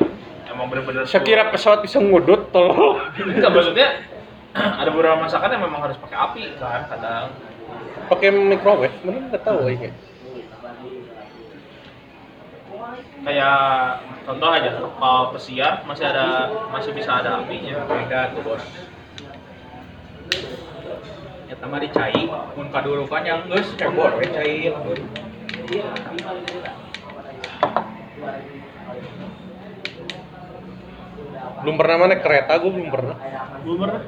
Emang 0.48 0.66
bener-bener. 0.72 1.04
Saya 1.04 1.22
kira 1.28 1.52
pesawat 1.52 1.84
bisa 1.84 2.00
ngudut, 2.00 2.48
tolong. 2.56 3.04
Enggak 3.20 3.52
maksudnya 3.52 4.00
ada 4.80 4.88
beberapa 4.88 5.20
masakan 5.28 5.52
yang 5.52 5.62
memang 5.68 5.84
harus 5.84 6.00
pakai 6.00 6.16
api 6.16 6.40
kan 6.56 6.88
kadang. 6.88 7.36
Pakai 8.08 8.28
microwave, 8.32 8.96
mana 9.04 9.28
nggak 9.28 9.44
tahu 9.44 9.68
ya. 9.68 9.92
Kayak 13.26 13.58
contoh 14.22 14.48
aja 14.54 14.70
kalau 15.02 15.34
pesiar 15.34 15.82
masih 15.82 16.06
ada 16.06 16.46
masih 16.70 16.94
bisa 16.94 17.18
ada 17.18 17.42
apinya. 17.42 17.82
beda 17.82 18.30
tuh 18.30 18.42
bos 18.46 18.62
ya 21.46 21.54
tambah 21.58 21.78
dicai 21.82 22.26
mun 22.54 22.70
kadulukan 22.70 23.22
yang 23.26 23.50
geus 23.50 23.74
cebor 23.74 24.14
we 24.18 24.30
cai 24.30 24.70
lamun. 24.70 24.98
Belum 31.66 31.74
pernah 31.82 31.96
mana 31.98 32.14
kereta, 32.22 32.62
gue 32.62 32.70
belum 32.70 32.94
pernah. 32.94 33.16
Belum 33.66 33.78
pernah. 33.82 34.02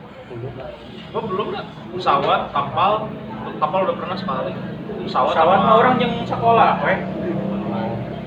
Gua 1.09 1.23
belum 1.25 1.49
lah. 1.57 1.65
Pesawat, 1.91 2.55
kapal, 2.55 3.11
kapal 3.59 3.81
udah 3.89 3.97
pernah 3.99 4.15
sekali. 4.15 4.53
Pesawat, 5.03 5.35
pesawat 5.35 5.59
sama- 5.59 5.67
mah 5.67 5.75
orang 5.83 5.97
yang 5.99 6.15
sekolah 6.23 6.71
we 6.87 6.95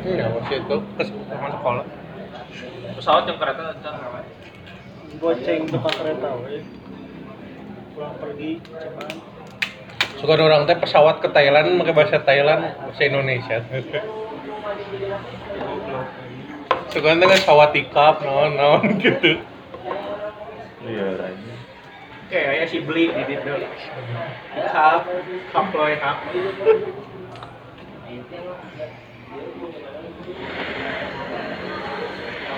Iya, 0.02 0.26
masih 0.34 0.58
itu 0.66 0.76
ke 0.98 1.04
sekolah. 1.06 1.86
pesawat 2.98 3.24
yang 3.30 3.38
kereta 3.40 3.64
aja. 3.72 3.92
Goceng 5.22 5.62
tukang 5.70 5.96
kereta 5.96 6.30
we. 6.42 6.66
Pulang 7.94 8.16
pergi 8.18 8.52
cepat. 8.66 9.14
Suka 10.18 10.38
ada 10.38 10.44
orang 10.46 10.70
teh 10.70 10.78
pesawat 10.78 11.18
ke 11.22 11.28
Thailand 11.34 11.82
pakai 11.82 11.94
bahasa 11.98 12.18
Thailand, 12.22 12.62
bahasa 12.78 13.04
Indonesia. 13.06 13.58
Suka 16.92 17.08
ada 17.16 17.26
kan 17.26 17.42
sawatikap, 17.42 18.22
naon 18.22 18.58
naon 18.58 18.86
gitu. 19.02 19.42
Iya, 20.82 21.08
anjing. 21.18 21.52
kayak 22.32 22.64
ya 22.64 22.66
si 22.66 22.80
beli 22.80 23.12
di 23.12 23.24
situ 23.28 23.52
cup 24.72 25.04
cup 25.52 25.66
cup 25.76 26.18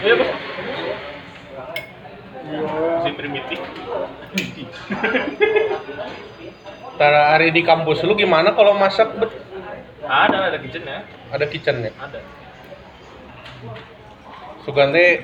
Iya, 0.03 0.13
Bos. 0.19 0.29
Iya. 2.43 2.67
Si 3.03 3.09
primitif. 3.15 3.59
Tara 6.99 7.21
hari 7.33 7.49
di 7.49 7.61
kampus 7.65 8.05
lu 8.05 8.13
gimana 8.13 8.53
kalau 8.53 8.75
masak 8.77 9.09
bet? 9.17 9.31
Ada, 10.03 10.51
ada 10.51 10.57
kitchen 10.59 10.83
ya. 10.83 10.99
Ada 11.31 11.45
kitchen 11.47 11.75
ya? 11.87 11.91
Ada. 11.95 12.19
Suka 14.67 14.91
teh 14.91 15.23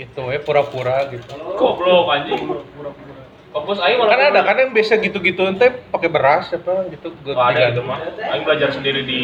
itu 0.00 0.22
eh 0.32 0.40
pura-pura 0.40 1.04
gitu. 1.12 1.28
Goblok 1.56 2.08
anjing. 2.08 2.42
Kampus 3.48 3.78
aing 3.80 3.98
Kan 4.00 4.20
ada 4.20 4.40
kan 4.44 4.56
yang 4.60 4.72
biasa 4.72 5.00
gitu-gitu 5.00 5.42
teh 5.56 5.70
pakai 5.92 6.08
beras 6.08 6.52
apa 6.52 6.88
gitu. 6.92 7.12
Oh, 7.28 7.36
ada 7.38 7.72
itu 7.72 7.82
mah. 7.84 8.00
Aing 8.32 8.44
belajar 8.44 8.72
sendiri 8.72 9.04
di 9.04 9.20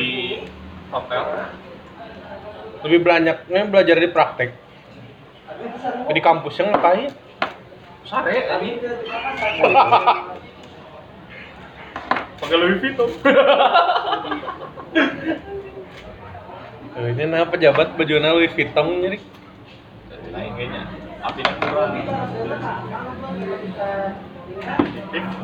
hotel. 0.93 1.51
Lebih 2.85 3.01
banyaknya 3.01 3.65
belajar 3.65 3.97
di 3.97 4.09
praktek. 4.13 4.51
Di 6.13 6.21
kampus 6.21 6.61
yang 6.61 6.69
ngapain? 6.77 7.09
Sare 8.05 8.37
tadi. 8.45 8.77
Pakai 12.45 12.57
Louis 12.61 12.79
Vuitton. 12.85 13.11
Eh, 16.95 17.11
ini 17.11 17.27
nah 17.27 17.43
pejabat 17.43 17.99
bajuna 17.99 18.39
Louis 18.39 18.55
Vuitton 18.55 19.03
jadi 19.03 19.19
Lain 20.31 20.55
kayaknya. 20.55 20.87
Api 21.27 21.43
kurang. 21.43 21.91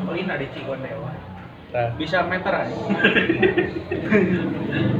beli 0.07 0.23
di 0.23 0.47
Cigondewa 0.55 1.11
Nah, 1.71 1.87
bisa 1.95 2.19
meter 2.27 2.51
aja 2.51 2.75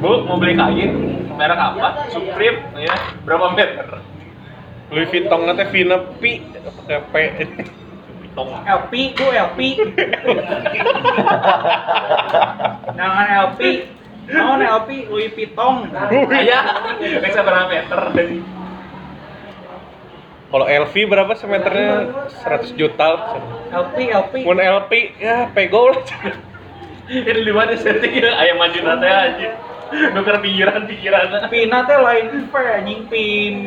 Bu, 0.01 0.23
mau 0.23 0.39
beli 0.39 0.55
kain 0.55 0.91
merek 1.35 1.59
apa? 1.59 2.07
Supreme 2.07 2.63
ya. 2.79 2.95
Berapa 3.27 3.51
meter? 3.51 3.99
Louis 4.91 5.07
Vuitton 5.11 5.47
nanti 5.47 5.63
Vina 5.67 5.99
P 6.19 6.39
pakai 6.63 6.99
P. 7.11 7.15
Tong. 8.31 8.47
LP 8.63 9.11
ku 9.19 9.27
LP 9.27 9.59
jangan 12.95 13.27
LP 13.51 13.59
Naon 14.31 14.63
LP 14.63 15.11
Louis 15.11 15.27
Vuitton 15.35 15.91
Aya, 16.31 16.59
reksa 17.19 17.43
berapa 17.43 17.67
meter? 17.67 17.99
Kalau 20.51 20.65
LV 20.67 20.93
berapa 21.07 21.31
semeternya? 21.35 22.11
100 22.43 22.79
juta. 22.79 23.07
LP 23.71 23.97
LP 24.11 24.33
Mun 24.47 24.59
LP 24.59 24.91
ya 25.19 25.51
pego 25.51 25.91
lah. 25.91 26.03
Ini 27.11 27.43
di 27.43 27.51
mana 27.51 27.75
setting 27.75 28.23
ya? 28.23 28.31
Ayam 28.39 28.55
maju 28.55 28.79
nate 28.87 29.07
aja. 29.11 29.49
Nuker 30.15 30.39
pikiran 30.39 30.87
pikiran. 30.87 31.51
Pina 31.51 31.83
teh 31.83 31.99
lain 31.99 32.47
anjing 32.47 33.11
P 33.11 33.13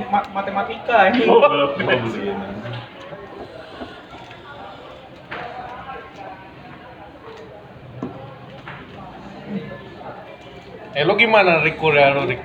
ma- 0.09 0.25
matematika 0.33 1.13
anjing 1.13 1.29
Goblok. 1.29 1.77
Eh 10.95 11.03
lu 11.05 11.13
gimana 11.21 11.61
Rik 11.61 11.77
kuliah 11.77 12.17
lu 12.17 12.25
Rik? 12.25 12.41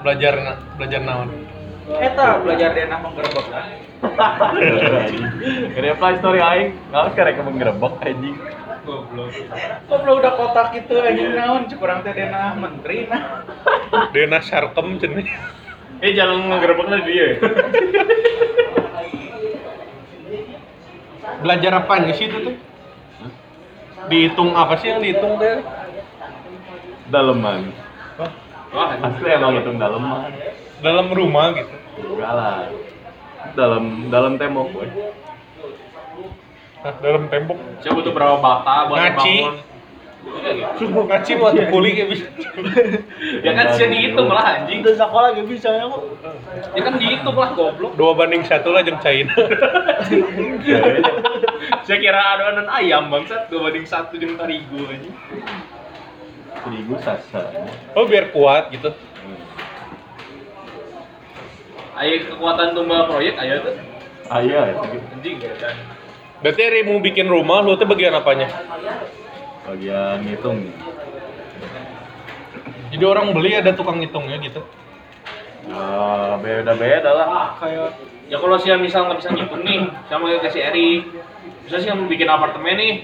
Belajar 0.00 0.34
na, 0.40 0.52
belajar 0.80 1.00
naon? 1.04 1.28
Eta 2.00 2.40
belajar 2.40 2.72
dena 2.72 2.96
menggerebek 3.02 3.46
lah 3.52 3.66
Gede 5.76 5.92
play 5.98 6.14
story 6.22 6.40
aing, 6.40 6.72
nggak 6.88 7.00
harus 7.04 7.12
karek 7.18 7.36
menggerebek 7.44 7.94
anjing. 8.00 8.36
Goblok. 8.90 9.30
Kok 9.86 9.98
belum 10.02 10.16
udah 10.18 10.32
kotak 10.34 10.66
gitu 10.74 10.98
anjing 10.98 11.30
naon 11.38 11.70
kurang 11.78 12.02
teh 12.02 12.10
dena 12.10 12.58
menteri 12.58 13.06
nah 13.06 13.46
Dena 14.14 14.42
Sarkem 14.42 14.98
cenah. 14.98 15.22
Eh 16.02 16.10
jangan 16.16 16.50
ngegerebek 16.50 16.86
lah 16.90 17.00
dia. 17.06 17.28
Belajar 21.46 21.72
apanya 21.86 22.12
sih 22.18 22.26
itu 22.26 22.38
tuh? 22.50 22.56
Dihitung 24.10 24.58
apa 24.58 24.74
sih 24.82 24.90
yang 24.90 24.98
dihitung 24.98 25.38
teh? 25.38 25.62
Daleman. 27.14 27.70
Wah, 28.70 28.94
Asli 29.02 29.28
emang 29.30 29.58
hitung 29.58 29.78
daleman. 29.78 30.30
Dalam 30.82 31.06
rumah 31.10 31.54
gitu. 31.54 31.74
Enggak 32.10 32.32
lah. 32.34 32.58
Dalam 33.58 33.84
dalam 34.10 34.32
tembok, 34.38 34.70
boy. 34.70 34.88
Hah, 36.80 36.94
dalam 37.04 37.28
tembok. 37.28 37.60
saya 37.84 37.92
butuh 37.92 38.12
berapa 38.16 38.40
bata 38.40 38.88
buat 38.88 38.98
Ngaci. 39.04 39.36
bangun. 39.36 39.54
Iya 40.20 40.52
gitu. 40.76 40.84
Ngaci 40.96 41.32
buat 41.36 41.52
kuli 41.68 41.90
kayak 41.96 42.08
bisa. 42.12 42.26
Ya 43.44 43.52
kan 43.52 43.64
bisa 43.72 43.84
dihitung 43.88 44.28
lah 44.32 44.44
anjing. 44.56 44.80
Itu 44.80 44.96
sekolah 44.96 45.36
gak 45.36 45.48
bisa 45.48 45.68
ya 45.76 45.84
kok. 45.88 46.02
Ya 46.72 46.80
kan 46.80 46.94
dihitung 46.96 47.36
lah 47.36 47.50
goblok. 47.52 47.92
Dua 48.00 48.12
banding 48.16 48.44
satu 48.48 48.72
lah 48.72 48.80
jeung 48.80 49.00
China. 49.04 49.32
Saya 51.84 51.98
kira 52.00 52.20
adonan 52.20 52.68
ayam 52.72 53.12
bangsat 53.12 53.52
dua 53.52 53.68
banding 53.68 53.84
satu 53.84 54.16
jeung 54.16 54.40
terigu 54.40 54.80
anjing. 54.88 55.12
Terigu 56.64 56.94
sasa. 57.04 57.44
Oh 57.92 58.08
biar 58.08 58.32
kuat 58.32 58.72
gitu. 58.72 58.88
Ayo 62.00 62.24
kekuatan 62.32 62.72
tumbal 62.72 63.04
proyek 63.04 63.36
ayo 63.36 63.60
tuh. 63.68 63.76
Ayah 64.32 64.72
itu 64.72 64.96
Anjing 65.12 65.36
ya 65.44 65.52
kan. 65.60 65.99
Berarti 66.40 66.60
hari 66.64 66.80
mau 66.88 66.98
bikin 67.00 67.28
rumah, 67.28 67.60
lu 67.60 67.76
tuh 67.76 67.84
bagian 67.84 68.16
apanya? 68.16 68.48
bagian 69.70 70.26
ngitung. 70.26 70.66
Jadi 72.90 73.04
orang 73.06 73.30
beli 73.30 73.54
ada 73.54 73.70
tukang 73.70 74.02
ngitungnya 74.02 74.42
gitu. 74.42 74.66
Ya, 75.70 76.34
beda-beda 76.42 77.10
lah. 77.14 77.54
Kayak 77.62 77.94
Ya 78.30 78.38
kalau 78.38 78.54
sih 78.62 78.70
misal 78.78 79.10
nggak 79.10 79.26
bisa 79.26 79.30
ngitung 79.34 79.62
nih, 79.66 79.90
saya 80.06 80.22
mau 80.22 80.30
kasih 80.30 80.62
Eri. 80.70 81.02
Bisa 81.66 81.82
sih 81.82 81.90
yang 81.90 82.06
bikin 82.06 82.30
apartemen 82.30 82.78
nih. 82.78 82.94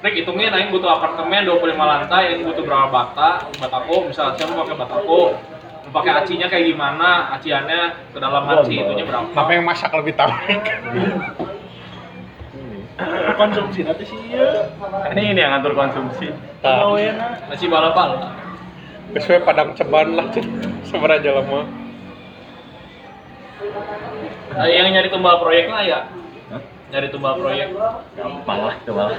Rick 0.00 0.22
hitungin, 0.22 0.54
aing 0.54 0.70
butuh 0.70 0.94
apartemen 0.94 1.42
25 1.42 1.74
lantai, 1.74 2.32
aing 2.32 2.46
butuh 2.46 2.62
berapa 2.62 2.86
bata, 2.88 3.50
batako, 3.58 4.08
misal 4.08 4.32
saya 4.32 4.48
mau 4.48 4.62
pakai 4.64 4.78
batako, 4.78 5.20
mau 5.84 5.90
pakai 5.92 6.12
acinya 6.22 6.46
kayak 6.48 6.72
gimana, 6.72 7.34
aciannya 7.36 7.80
ke 8.14 8.18
dalam 8.22 8.46
aci 8.48 8.80
itunya 8.80 9.04
berapa? 9.04 9.28
Apa 9.34 9.50
yang 9.52 9.66
masak 9.66 9.90
lebih 9.92 10.14
tahu? 10.16 10.30
konsumsi 13.36 13.80
nanti 13.84 14.04
sih 14.04 14.18
ya. 14.30 14.68
Ini 15.14 15.32
ini 15.34 15.40
yang 15.40 15.52
ngatur 15.58 15.72
konsumsi. 15.74 16.28
Tahu. 16.60 16.96
Kawena. 16.96 17.26
Nasi 17.48 17.66
balapal. 17.66 18.10
Sesuai 19.10 19.42
padang 19.42 19.74
ceban 19.74 20.14
lah, 20.14 20.30
seberaja 20.86 21.34
lama. 21.34 21.66
Nah, 24.54 24.66
yang 24.70 24.86
nyari 24.94 25.10
tumbal 25.10 25.42
proyek 25.42 25.66
lah 25.66 25.82
ya, 25.82 25.98
Hah? 26.54 26.62
nyari 26.94 27.10
tumbal 27.10 27.34
proyek. 27.42 27.74
Gampang 28.14 28.60
lah 28.70 28.74
coba. 28.86 29.10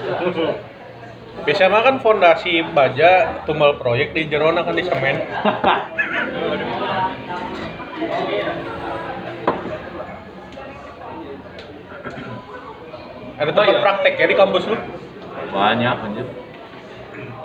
Biasanya 1.44 1.80
kan 1.84 1.96
fondasi 2.00 2.64
baja 2.72 3.44
tumbal 3.44 3.76
proyek 3.80 4.16
di 4.16 4.32
jerona 4.32 4.64
kan 4.64 4.76
di 4.80 4.84
semen. 4.88 5.18
Ada 13.42 13.50
tempat 13.58 13.66
Oh, 13.66 13.74
iya. 13.74 13.82
praktek 13.82 14.14
ya 14.22 14.26
di 14.30 14.38
kampus 14.38 14.64
lu? 14.70 14.78
Banyak 15.50 15.98
anjir. 16.06 16.28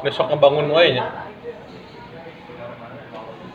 Besok 0.05 0.29
ngebangun 0.29 0.69
wae 0.69 0.93
nya. 0.93 1.09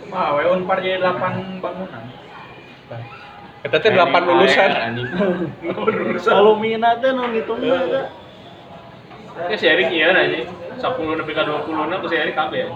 Wah, 0.10 0.36
we 0.36 0.44
unpar 0.50 0.82
jadi 0.82 0.98
8 1.00 1.62
bangunan. 1.62 2.04
Kita 3.62 3.78
teh 3.78 3.94
8 3.94 4.26
lulusan. 4.26 4.70
Kalau 6.26 6.58
minatnya 6.58 7.14
nu 7.14 7.30
ngitungnya 7.30 7.78
ada. 7.78 8.02
Ya 9.48 9.56
si 9.56 9.66
Erik 9.70 9.94
iya 9.94 10.10
aja. 10.12 10.42
10 10.82 11.18
nepi 11.22 11.32
ka 11.38 11.46
20 11.46 11.94
na 11.94 12.02
si 12.10 12.16
Erik 12.18 12.34
kabeh. 12.34 12.74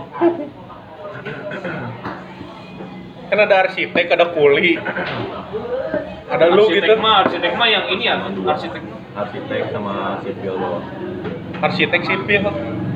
Kan 3.26 3.40
ada 3.42 3.66
arsitek, 3.66 4.14
ada 4.14 4.30
kuli. 4.30 4.78
Ada 6.30 6.54
lu 6.54 6.70
arsitek 6.70 6.94
gitu. 6.94 7.02
mah 7.02 7.26
arsitek 7.26 7.52
mah 7.58 7.68
yang 7.68 7.90
ini 7.90 8.06
ya, 8.06 8.22
arsitek 8.22 8.95
Arsitek 9.16 9.72
sama 9.72 10.20
sipil 10.22 10.54
doang. 10.60 10.84
Arsitek 11.64 12.02
sipil. 12.04 12.44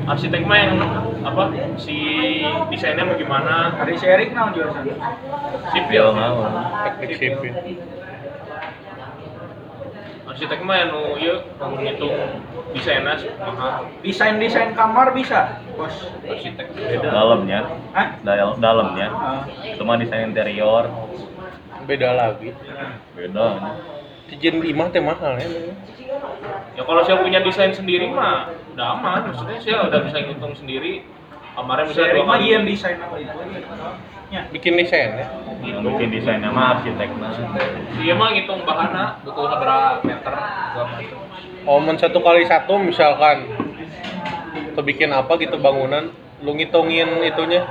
arsitek 0.00 0.42
mah 0.42 0.58
yang 0.58 0.74
apa 1.22 1.44
si 1.78 1.96
desainnya 2.72 3.06
mau 3.06 3.14
gimana 3.14 3.78
Hari 3.78 3.94
si 3.94 4.04
Erik 4.04 4.34
naon 4.34 4.52
jurusan? 4.52 4.84
sipil 5.72 6.04
ngawur. 6.12 6.50
Teknik 6.98 7.16
sipil. 7.16 7.54
arsitek 10.26 10.60
mah 10.60 10.76
yang 10.76 10.88
nu 10.92 11.02
ieu 11.16 11.36
nu 11.56 11.76
ngitung 11.78 12.14
desainnya 12.70 13.16
mahal 13.40 13.88
Desain-desain 14.04 14.76
kamar 14.76 15.10
bisa, 15.10 15.58
Bos. 15.74 16.06
arsitek 16.22 16.68
Dalamnya, 17.00 17.60
Hah? 17.96 18.08
dal 18.20 18.60
dalamnya. 18.60 19.08
Ah. 19.10 19.42
Cuma 19.74 19.96
desain 19.96 20.28
interior 20.28 20.84
Beda 21.88 22.12
lagi. 22.12 22.52
beda. 23.16 23.46
Izin 24.30 24.62
imah 24.62 24.88
teh 24.94 25.02
mahal 25.02 25.34
ya. 25.42 25.48
ya 26.78 26.82
kalau 26.86 27.02
saya 27.02 27.18
punya 27.18 27.42
desain 27.42 27.74
sendiri 27.74 28.06
mah 28.10 28.54
udah 28.78 28.86
aman 28.94 29.30
maksudnya 29.30 29.58
saya 29.58 29.90
udah 29.90 30.00
bisa 30.06 30.18
ngitung 30.22 30.54
sendiri 30.54 31.02
kamarnya 31.58 31.84
misalnya 31.90 32.10
Erik 32.14 32.16
dua 32.16 32.26
mah 32.26 32.36
kali 32.38 32.46
iya 32.46 32.58
desain 32.62 32.96
apa 33.02 33.16
itu. 33.18 33.36
Ya. 34.30 34.42
Bikin 34.54 34.72
desain 34.78 35.10
ya. 35.18 35.26
Yang 35.60 35.82
bikin 35.90 36.08
desainnya 36.14 36.50
mah 36.54 36.78
arsiteknya. 36.78 37.28
dia 37.98 38.14
mah 38.14 38.28
ngitung 38.30 38.62
bahannya 38.62 39.04
butuh 39.26 39.44
berapa 39.58 40.00
meter 40.06 40.34
Oh, 41.68 41.76
men 41.76 42.00
satu 42.00 42.24
kali 42.24 42.48
satu 42.48 42.80
misalkan 42.80 43.44
atau 44.72 44.80
bikin 44.80 45.12
apa 45.12 45.36
gitu 45.36 45.60
bangunan, 45.60 46.08
lu 46.40 46.56
ngitungin 46.56 47.20
itunya. 47.20 47.68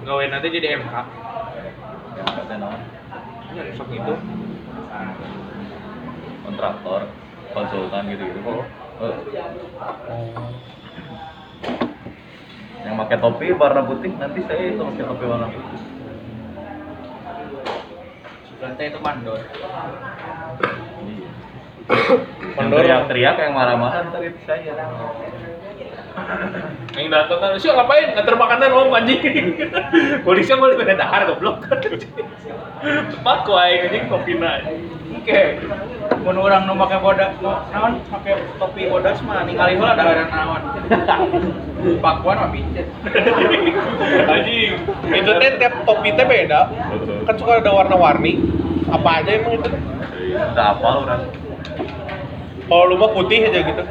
gawe 0.00 0.24
nanti 0.26 0.48
jadi 0.48 0.80
MK 0.80 0.94
Yang 2.18 2.28
kata 3.50 3.58
naon? 3.58 3.66
ya 3.66 3.74
sok 3.74 3.90
itu 3.90 4.14
kontraktor, 6.46 7.00
konsultan 7.54 8.04
gitu-gitu. 8.10 8.50
Oh. 9.00 9.14
Yang 12.80 12.94
pakai 12.96 13.16
topi 13.20 13.46
warna 13.54 13.82
putih 13.84 14.12
nanti 14.16 14.40
saya 14.48 14.72
itu 14.72 14.82
pakai 14.82 15.04
topi 15.04 15.24
warna 15.26 15.48
putih. 15.50 15.80
Lantai 18.60 18.92
itu 18.92 18.98
mandor. 19.00 19.40
Iya. 19.40 21.30
Yang 21.90 22.56
Mandor. 22.60 22.78
teriak-teriak 22.84 23.36
yang 23.40 23.52
marah-marah 23.56 24.00
ntar 24.12 24.22
itu 24.22 24.40
saya. 24.44 24.74
Yang 26.98 27.08
datang 27.08 27.38
kan 27.38 27.56
sih 27.56 27.70
ngapain 27.70 28.12
nganter 28.12 28.34
makanan 28.36 28.70
om 28.74 28.94
anjing 28.94 29.56
polisi 30.26 30.52
mau 30.58 30.68
lebih 30.68 30.98
dahar 30.98 31.26
goblok 31.30 31.64
cepat 33.12 33.38
kok 33.44 33.56
aing 33.56 33.80
anjing 33.88 34.04
kopi 34.08 34.34
Oke. 35.20 35.60
Mun 36.24 36.36
urang 36.40 36.64
nu 36.64 36.72
make 36.72 36.96
bodas, 36.96 37.36
nu 37.44 37.52
naon 37.72 38.00
make 38.08 38.32
topi 38.56 38.88
bodas 38.88 39.20
mah 39.20 39.44
ningali 39.44 39.76
heula 39.76 39.92
da 39.92 40.04
ada 40.08 40.24
naon. 40.32 40.62
Pakuan 42.04 42.40
mah 42.40 42.48
pincet. 42.48 42.88
anjing 44.24 44.80
Itu 45.12 45.30
teh 45.36 45.50
tiap 45.60 45.84
topi 45.84 46.16
teh 46.16 46.24
beda. 46.24 46.60
Kan 47.28 47.34
suka 47.36 47.60
ada 47.60 47.68
warna-warni. 47.68 48.40
Apa 48.88 49.20
aja 49.20 49.30
emang 49.36 49.60
itu? 49.60 49.70
Udah 50.34 50.64
hafal 50.72 51.04
orang. 51.04 51.22
Kalau 52.64 52.84
lu 52.88 52.96
mah 52.96 53.10
putih 53.12 53.44
aja 53.44 53.60
gitu. 53.60 53.82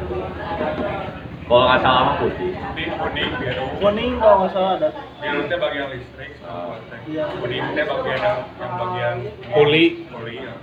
Kalau 1.50 1.66
nggak 1.66 1.82
salah 1.82 2.02
mah 2.06 2.14
putih. 2.22 2.54
Kuning, 2.54 3.30
biru. 3.42 3.64
Kuning 3.82 4.22
kalau 4.22 4.38
nggak 4.38 4.54
salah 4.54 4.78
ada. 4.78 4.88
Biru 5.18 5.50
teh 5.50 5.58
bagian 5.58 5.90
listrik 5.90 6.30
sama 6.38 6.78
Iya. 7.10 7.26
Kuning 7.42 7.74
teh 7.74 7.84
bagian 7.90 8.20
yang, 8.22 8.38
yang 8.62 8.72
bagian 8.78 9.16
kuli. 9.50 10.06
Kuli 10.14 10.46
ya. 10.46 10.54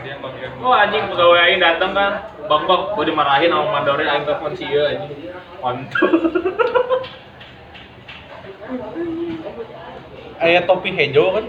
yang 0.00 0.22
bagian 0.22 0.50
oh 0.62 0.72
anjing 0.72 1.04
pegawai 1.12 1.44
aing 1.44 1.60
datang 1.60 1.92
kan 1.92 2.32
bang 2.48 2.62
bang 2.64 2.82
gua 2.94 3.04
dimarahin 3.04 3.52
sama 3.52 3.68
mandornya 3.68 4.16
aing 4.16 4.24
telepon 4.24 4.56
sih 4.56 4.64
ya 4.64 4.96
anjing 4.96 5.28
mantap 5.60 6.00
Aya 10.40 10.64
topi 10.64 10.96
hijau 10.96 11.36
kan? 11.36 11.44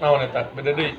Naon 0.00 0.24
eta? 0.24 0.48
Beda 0.56 0.72
deui. 0.72 0.96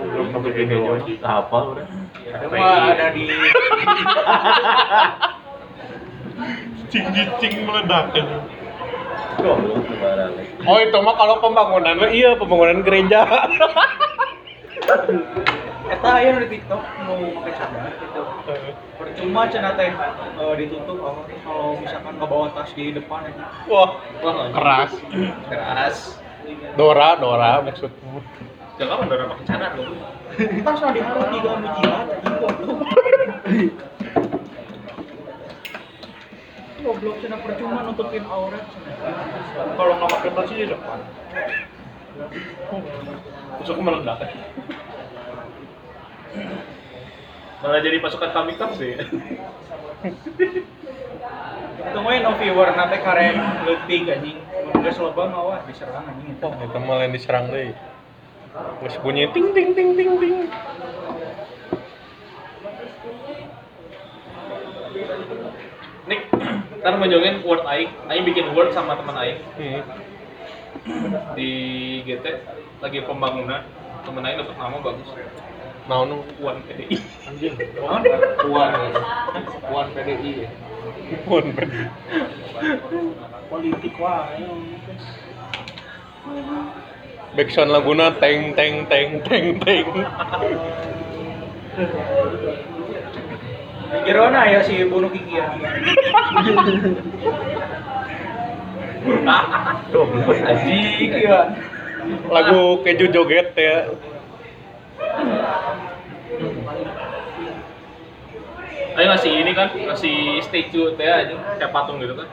Belum 0.00 0.32
topi 0.32 0.56
hijau. 0.56 0.96
Hafal 1.20 1.76
orang. 1.76 2.08
Wah, 2.48 2.96
ada 2.96 3.12
di 3.12 3.28
Cing-cing 6.92 7.64
meledak 7.64 8.12
kan. 8.12 8.26
Goblok 9.40 9.84
sembarang. 9.88 10.32
Oh 10.64 10.78
itu 10.80 10.98
mah 11.00 11.14
kalau 11.16 11.34
pembangunan 11.44 11.96
iya 12.08 12.36
pembangunan 12.36 12.80
gereja. 12.84 13.24
eta 15.86 16.10
aya 16.18 16.34
di 16.42 16.46
TikTok 16.50 16.82
nu 17.06 17.14
make 17.40 17.54
cadar 17.54 17.94
gitu. 17.94 18.22
Percuma 18.98 19.46
cenah 19.46 19.72
teh 19.78 19.92
eh, 19.94 20.52
ditutup 20.58 20.98
oh, 20.98 21.22
kalau 21.46 21.78
misalkan 21.78 22.14
ngebawa 22.18 22.46
tas 22.52 22.70
di 22.74 22.90
depan 22.90 23.28
aja. 23.28 23.44
Wah 23.70 23.90
wah 24.24 24.50
keras. 24.50 24.92
keras 25.46 25.96
Dora 26.74 27.18
Dora 27.18 27.62
maksudmu. 27.62 28.20
jangan 28.76 29.08
mandor 29.08 29.32
pakai 29.32 29.46
cadar 29.48 29.72
loh 29.72 29.88
Tas 30.36 30.78
na 30.84 30.92
diharap 30.92 31.26
tiga 31.32 31.52
jihad 31.80 32.06
anjing 32.12 32.36
goblok. 32.44 32.78
goblok 36.86 37.18
cina 37.18 37.42
percuma 37.42 37.82
nutupin 37.82 38.22
aurat. 38.30 38.62
Kalau 39.74 39.92
nggak 39.98 40.10
pakai 40.14 40.30
baju 40.30 40.52
di 40.54 40.66
depan. 40.70 40.98
Besok 43.58 43.82
meledak. 43.82 44.30
Malah 47.66 47.80
jadi 47.82 47.98
pasukan 47.98 48.30
kambing 48.30 48.70
sih. 48.78 48.94
Tunggu 51.90 52.22
no 52.22 52.30
viewer 52.38 52.70
nanti 52.78 53.02
karek 53.02 53.34
leutik 53.66 54.06
anjing. 54.06 54.38
Geus 54.86 55.02
loba 55.02 55.26
mah 55.26 55.42
wah 55.42 55.58
diserang 55.66 56.06
anjing. 56.06 56.38
Oh, 56.38 56.54
itu 56.54 56.78
malah 56.78 57.02
yang 57.10 57.14
diserang 57.18 57.50
deh. 57.50 57.74
Terus 58.54 58.96
bunyi 59.02 59.26
ting 59.34 59.50
ting 59.50 59.74
ting 59.74 59.98
ting 59.98 60.10
ting. 60.22 60.34
Ntar 66.86 67.02
ngejongin 67.02 67.42
word 67.42 67.66
aing, 67.66 67.90
aing 68.06 68.22
bikin 68.22 68.54
word 68.54 68.70
sama 68.70 68.94
teman 68.94 69.18
aing 69.18 69.42
Hmm. 69.58 69.82
di 71.34 71.50
GT 72.06 72.22
lagi 72.78 73.02
pembangunan. 73.02 73.66
Temen 74.06 74.22
aing 74.22 74.38
dapat 74.38 74.54
nama 74.54 74.78
bagus. 74.78 75.10
Naon 75.90 76.22
Puan 76.38 76.62
PDI. 76.62 76.94
anjing. 77.26 77.58
Puan, 78.38 78.70
Puan 79.66 79.86
PDI. 79.98 80.46
Pun. 81.26 81.44
politik 83.50 83.94
wah 83.98 84.30
Backsound 87.34 87.74
laguna 87.74 88.14
teng 88.14 88.54
teng 88.54 88.86
teng 88.86 89.26
teng 89.26 89.58
teng. 89.58 89.86
Jerona 94.06 94.46
ya 94.50 94.62
si 94.66 94.84
bunuh 94.86 95.10
kikian. 95.10 95.50
Anjing. 100.46 100.94
Kikian. 100.98 101.46
Lagu 102.30 102.82
keju 102.82 103.06
joget 103.10 103.54
ya. 103.54 103.90
Ayo 108.96 109.12
ngasih 109.12 109.44
ini 109.44 109.52
kan, 109.52 109.68
ngasih 109.76 110.40
statue 110.40 110.96
teh 110.96 111.04
aja 111.04 111.36
kayak 111.60 111.68
patung 111.68 112.00
gitu 112.00 112.16
kan. 112.16 112.24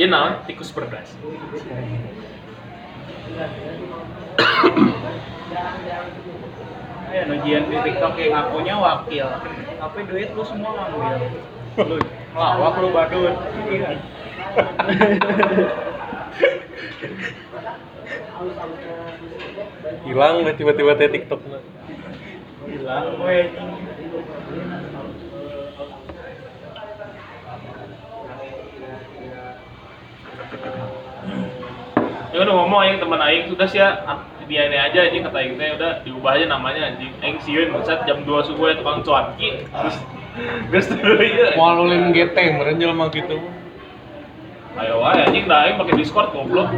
Iya 0.00 0.08
naon 0.08 0.40
tikus 0.48 0.72
berdas. 0.72 1.12
Ayo 7.16 7.32
nujian 7.32 7.64
di 7.72 7.80
TikTok 7.80 8.12
yang 8.20 8.36
akunya 8.36 8.76
wakil. 8.76 9.24
Tapi 9.80 9.98
duit 10.04 10.36
lu 10.36 10.44
semua 10.44 10.76
ngambil. 10.76 11.32
Lu 11.80 11.96
lawak 12.36 12.76
lu 12.76 12.92
badut. 12.92 13.32
Iya. 13.72 13.96
Hilang 20.04 20.44
deh 20.44 20.54
tiba-tiba 20.60 20.92
teh 21.00 21.08
TikTok 21.08 21.40
Hilang 22.68 23.16
we. 23.24 23.48
Ya 32.28 32.44
udah 32.44 32.54
ngomong 32.60 32.80
aing 32.84 33.00
teman 33.00 33.24
aing 33.24 33.48
sudah 33.48 33.64
sih 33.64 33.80
ya 33.80 34.04
dia 34.46 34.70
ini 34.70 34.78
aja 34.78 34.98
anjing 35.10 35.26
kata 35.26 35.38
teh 35.58 35.68
udah 35.74 35.92
diubah 36.06 36.38
aja 36.38 36.46
namanya 36.46 36.94
anjing. 36.94 37.10
Aing 37.22 37.38
sieun 37.42 37.74
buset 37.74 38.02
jam 38.06 38.22
2 38.22 38.46
subuh 38.46 38.70
ya 38.70 38.74
tukang 38.78 39.02
cuanki. 39.02 39.66
Terus 39.66 39.96
Terus 40.70 40.86
dulu 40.92 41.24
ya. 41.24 41.56
Mau 41.58 41.74
lulin 41.82 42.14
GT 42.14 42.36
meren 42.54 42.78
jelema 42.78 43.10
gitu. 43.10 43.40
Ayo 44.76 45.00
wae 45.00 45.18
anjing 45.24 45.48
dah 45.48 45.66
aing 45.66 45.76
pakai 45.80 45.98
Discord 45.98 46.30
goblok. 46.30 46.68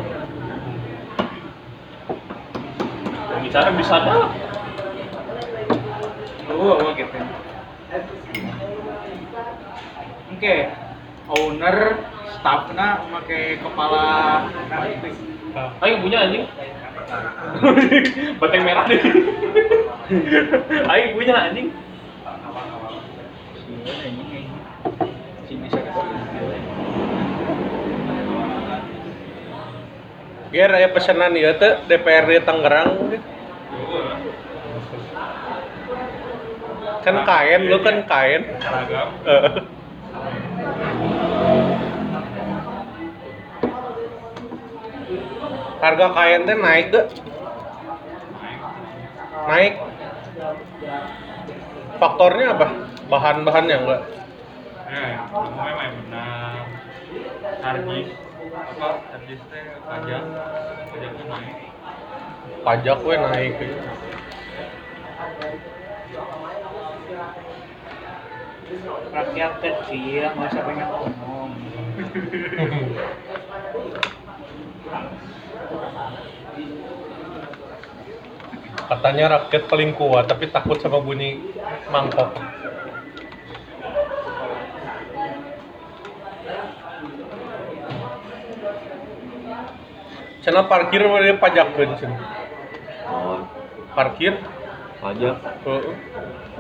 Yang 3.29 3.41
bicara 3.51 3.69
bisa 3.77 3.97
dah. 4.01 4.31
Lu 6.49 6.73
apa 6.73 6.91
gitu. 6.97 7.19
Oke. 10.33 10.57
Owner, 11.29 12.01
staffna 12.41 13.05
make 13.13 13.61
kepala 13.61 14.07
Aing 15.85 16.01
punya 16.01 16.25
anjing. 16.25 16.49
Batang 18.41 18.63
merah 18.65 18.85
deh. 18.85 19.01
Aing 20.93 21.13
punya 21.17 21.35
anjing. 21.49 21.69
si 25.49 25.57
bisa 25.57 25.81
Ger 30.49 30.71
aya 30.73 30.89
pesanan 30.93 31.37
ieu 31.37 31.53
teh 31.57 31.77
DPRD 31.89 32.45
Tangerang. 32.45 32.89
Kan 37.05 37.17
kain 37.25 37.63
lu 37.69 37.81
kan 37.85 38.05
kain. 38.05 38.43
Seragam. 38.61 39.09
Harga 45.79 46.07
kain 46.11 46.43
teh 46.43 46.59
naik 46.59 46.91
gak? 46.91 47.07
Naik. 49.47 49.75
Faktornya 51.99 52.47
apa? 52.59 52.67
Bahan-bahannya 53.07 53.77
enggak? 53.79 54.03
Eh, 54.89 55.15
memang 55.31 55.95
benar. 56.03 56.67
Hargis 57.63 58.09
apa? 58.51 58.89
Hargis 59.15 59.41
teh 59.47 59.63
pajak. 59.87 60.23
Pajaknya 60.91 61.25
naik. 61.31 61.57
Pajak 62.67 62.99
we 63.07 63.17
naik. 63.17 63.55
rakyat 69.09 69.65
kecil 69.65 70.29
usah 70.29 70.61
banyak 70.61 70.89
ngomong 70.93 71.57
Katanya 78.89 79.25
rakyat 79.37 79.69
paling 79.69 79.93
kuat 79.93 80.25
tapi 80.25 80.49
takut 80.49 80.81
sama 80.81 80.99
bunyi 81.05 81.37
mangkok. 81.93 82.33
Cina 90.41 90.65
parkir 90.65 91.05
mana 91.05 91.37
pajakkeun 91.37 92.01
cenah. 92.01 92.21
Oh, 93.09 93.45
Parkir? 93.93 94.41
pajak. 94.99 95.37
Heeh. 95.63 95.95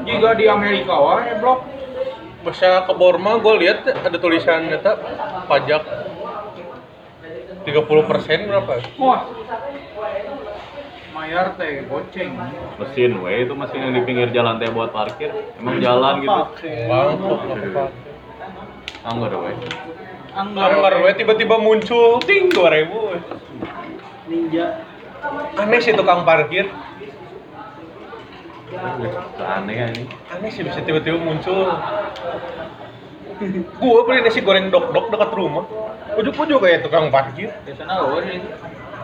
juga 0.07 0.31
di 0.39 0.47
Amerika 0.47 0.95
wah 0.95 1.18
ya 1.26 1.35
blok 1.43 1.66
Masa 2.47 2.87
ke 2.87 2.95
Borma 2.95 3.35
gue 3.43 3.55
lihat 3.66 3.83
ada 3.83 4.14
tulisan 4.14 4.70
eta 4.70 4.95
pajak 5.51 5.83
30% 7.66 8.47
berapa? 8.47 8.72
wah 9.03 9.26
mayar 11.19 11.59
teh 11.59 11.83
goceng 11.91 12.31
Mesin 12.79 13.12
we 13.19 13.43
itu 13.43 13.53
mesin 13.59 13.79
yang 13.83 13.93
di 13.99 14.03
pinggir 14.07 14.31
jalan 14.31 14.62
teh 14.62 14.71
buat 14.71 14.95
parkir. 14.95 15.35
Emang 15.59 15.83
jalan 15.83 16.23
gitu. 16.23 16.43
Bangkok? 16.87 17.41
Anggar 19.03 19.33
we. 19.35 19.53
Anggar 20.39 20.95
we 21.03 21.11
tiba-tiba 21.19 21.59
muncul 21.59 22.23
ting 22.23 22.55
2000. 22.55 24.31
ninja 24.31 24.87
Aneh 25.59 25.81
sih 25.83 25.99
tukang 25.99 26.23
parkir. 26.23 26.71
Aneh 29.43 29.77
ini. 29.91 30.05
Aneh 30.31 30.51
sih 30.55 30.62
bisa 30.62 30.79
tiba-tiba 30.87 31.19
muncul. 31.19 31.66
Gua 33.83 34.03
beli 34.07 34.23
nasi 34.23 34.39
goreng 34.43 34.71
dok-dok 34.71 35.11
dekat 35.11 35.31
rumah. 35.35 35.66
Ujuk-ujuk 36.14 36.62
kayak 36.62 36.87
tukang 36.87 37.11
parkir. 37.11 37.51
biasanya 37.66 38.07
luar 38.07 38.23
itu 38.23 38.51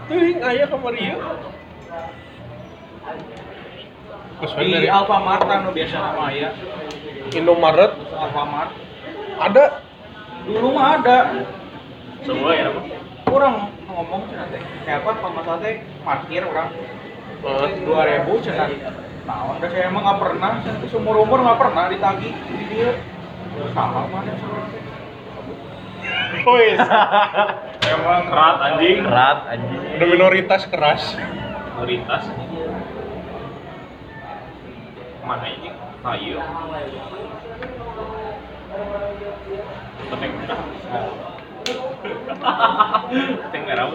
Ting 0.05 0.37
aya 0.45 0.69
kamar 0.69 0.93
ieu. 1.01 1.17
Di 4.45 4.67
dari 4.69 4.89
Alfamart 4.91 5.47
anu 5.47 5.71
biasa 5.71 5.97
nama 5.97 6.29
ya. 6.35 6.51
Indomaret? 7.33 7.93
Alfamart. 8.13 8.71
Ada? 9.41 9.65
Dulu 10.45 10.69
mah 10.75 11.01
ada. 11.01 11.19
Semua 12.25 12.53
ya 12.57 12.73
apa? 12.73 12.81
kurang 13.25 13.73
ngomong 13.89 14.31
cenah 14.31 14.47
teh. 14.53 14.63
Kayak 14.87 15.03
apa 15.03 15.11
pamasalah 15.19 15.59
teh 15.65 15.83
parkir 16.07 16.43
orang. 16.45 16.71
Eh, 17.45 17.69
dua 17.85 18.01
ribu 18.09 18.41
cenah 18.41 18.71
nah 19.25 19.57
udah 19.57 19.69
saya 19.73 19.89
emang 19.89 20.05
nggak 20.05 20.21
pernah. 20.21 20.53
Cenah 20.63 20.89
seumur 20.93 21.17
umur 21.19 21.41
nggak 21.43 21.59
pernah 21.59 21.91
ditagih 21.91 22.31
di 22.31 22.65
dia. 22.71 22.91
Sama 23.75 24.07
mana 24.11 24.35
Wis, 26.45 26.77
Emang 27.95 28.29
kerat 28.29 28.59
anjing. 28.61 28.99
Kerat 29.01 29.39
anjing. 29.49 29.81
udah 29.97 30.09
minoritas 30.13 30.63
keras. 30.69 31.17
Anjing. 31.85 32.01
Mana 35.20 35.45
ini? 35.53 35.68
Kayu. 36.01 36.41
Penting 40.09 40.30
merah. 40.32 40.61
Merah. 43.68 43.87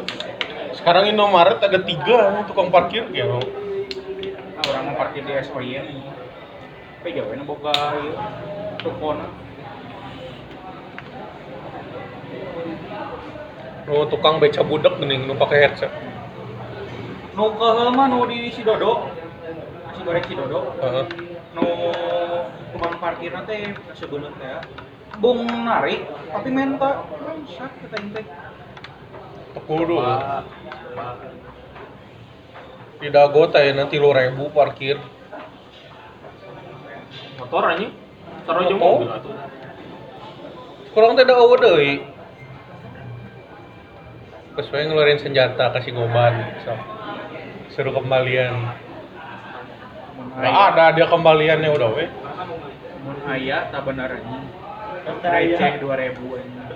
Sekarang 0.78 1.10
Indomaret 1.10 1.58
ada 1.62 1.82
tiga 1.82 2.46
tukang 2.46 2.70
parkir 2.70 3.10
gitu. 3.10 3.42
Nah, 3.42 4.64
orang 4.70 4.84
mau 4.90 4.96
parkir 4.98 5.26
di 5.26 5.34
SOY 5.46 5.82
Tapi 7.02 7.10
gawe 7.14 7.34
na 7.34 7.46
boga 7.46 7.74
tukona. 8.86 9.28
Nu 13.90 14.06
tukang 14.14 14.38
beca 14.38 14.62
budak 14.62 15.02
geuning 15.02 15.26
nu 15.26 15.34
pakai 15.34 15.66
headset. 15.66 16.09
Nu 17.40 17.56
keheul 17.56 17.96
mah 17.96 18.12
nu 18.12 18.28
di 18.28 18.52
Sidodo. 18.52 19.08
Nasi 19.88 20.04
goreng 20.04 20.26
Sidodo. 20.28 20.76
Heeh. 20.84 21.06
Nu 21.56 21.68
tukang 22.76 23.00
parkirna 23.00 23.48
teh 23.48 23.72
sebeuleuh 23.96 24.28
teh. 24.36 24.44
ya. 24.44 24.60
Bung 25.24 25.48
narik 25.48 26.04
tapi 26.36 26.52
menta. 26.52 27.08
Sak 27.48 27.72
kita 27.80 27.96
inteh. 28.04 28.28
Kudu. 29.56 30.04
Di 33.00 33.08
Dago 33.08 33.48
teh 33.48 33.72
nanti 33.72 33.96
lu 33.96 34.12
ribu 34.12 34.52
parkir. 34.52 35.00
Motor 37.40 37.72
anjing. 37.72 37.96
Taruh 38.44 38.68
aja 38.68 38.76
mobil 38.76 39.08
atuh. 39.16 39.36
Kurang 40.92 41.16
teh 41.16 41.24
da 41.24 41.40
eueuh 41.40 41.56
deui. 41.56 42.04
Terus 44.60 44.68
we 44.76 44.84
ngeluarin 44.92 45.24
senjata 45.24 45.72
kasih 45.72 45.96
goban. 45.96 46.36
So. 46.68 46.99
Suruh 47.80 47.96
kembalian. 47.96 48.76
Nggak 50.36 50.52
aya, 50.52 50.68
ada 50.68 50.86
dia 51.00 51.08
kembaliannya 51.08 51.72
udah 51.72 51.90
we. 51.96 52.12
mun 53.08 53.16
aya 53.24 53.72
tak 53.72 53.88
bener 53.88 54.20
anjing. 54.20 54.44
Aya. 55.24 55.56
Receh 55.56 55.72
2000 55.80 56.12
anjing. 56.20 56.68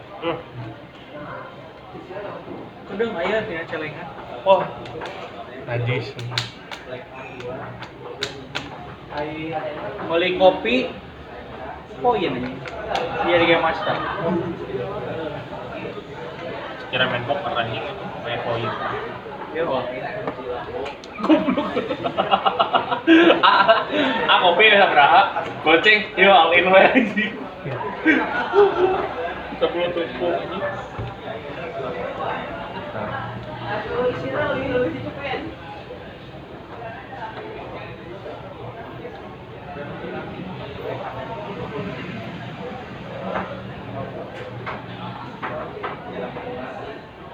Kedeng 2.87 3.11
aya 3.19 3.43
tina 3.43 3.67
celengan. 3.67 4.07
Wah. 4.47 4.63
Najis. 5.67 6.15
Beli 10.07 10.29
kopi. 10.39 10.87
Oh 11.99 12.15
iya 12.15 12.31
nih. 12.31 12.47
Iya 13.27 13.35
di 13.43 13.45
Game 13.51 13.59
Master. 13.59 13.95
Kira 16.95 17.11
main 17.11 17.27
poker 17.27 17.51
anjing 17.59 17.83
itu. 17.91 18.03
Main 18.23 18.39
koin. 18.47 18.71
Iya, 19.51 19.67
Bang. 20.83 20.93
ah 23.43 24.37
kopi 24.39 24.71
ya 24.71 24.75
sabaraha 24.79 25.21
goceng 25.63 26.01
yo 26.15 26.31
all 26.31 26.55
in 26.55 26.67
anjing 26.71 27.33
sebelum 29.59 29.91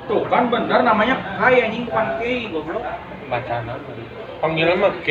Tuh 0.10 0.26
kan 0.26 0.50
bener 0.50 0.82
namanya 0.82 1.22
Kai 1.38 1.62
anjing 1.62 1.86
bukan 1.86 2.18
goblok. 2.50 2.82
Bacana. 3.30 3.78
Panggilan 4.42 4.82
mah 4.82 4.94
K. 5.06 5.10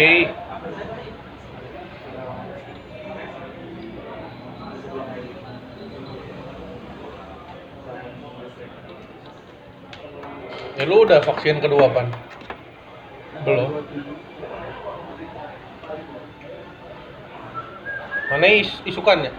Ya 10.79 10.87
lu 10.87 11.07
udah 11.07 11.23
vaksin 11.23 11.63
kedua 11.63 11.91
pan? 11.95 12.11
Belum. 13.47 13.87
Mana 18.35 18.47
is 18.51 18.71
isukannya? 18.83 19.31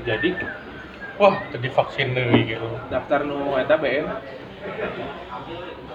jadi 0.00 0.32
Wah, 1.20 1.36
tadi 1.52 1.68
vaksin 1.68 2.16
deui 2.16 2.48
gitu. 2.48 2.64
daftar 2.88 3.28
nu 3.28 3.52
eta 3.60 3.76
BN 3.76 4.08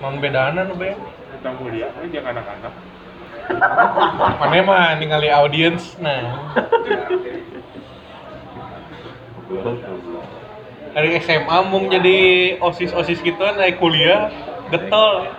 Mang 0.03 0.19
bedana 0.19 0.67
nu 0.67 0.75
be. 0.75 0.91
kita 1.35 1.49
kuliah 1.59 1.91
ini 1.99 2.15
dia 2.15 2.23
anak-anak 2.23 2.73
Mana 4.41 4.57
mah 4.65 4.97
ningali 4.97 5.29
audiens 5.29 5.93
nah. 6.01 6.55
Dari 10.95 11.09
SMA 11.21 11.57
mung 11.67 11.91
jadi 11.91 12.17
osis-osis 12.63 13.19
gitu 13.19 13.43
naik 13.59 13.77
kuliah 13.77 14.31
getol. 14.71 15.29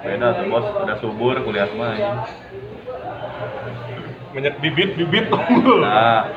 Beda 0.00 0.38
tuh 0.38 0.46
bos, 0.48 0.66
udah 0.86 0.96
subur 1.02 1.34
kuliah 1.42 1.66
mah. 1.74 1.98
anjing. 1.98 2.18
Banyak 4.32 4.54
bibit-bibit 4.62 5.26
unggul. 5.34 5.82
Nah, 5.82 6.30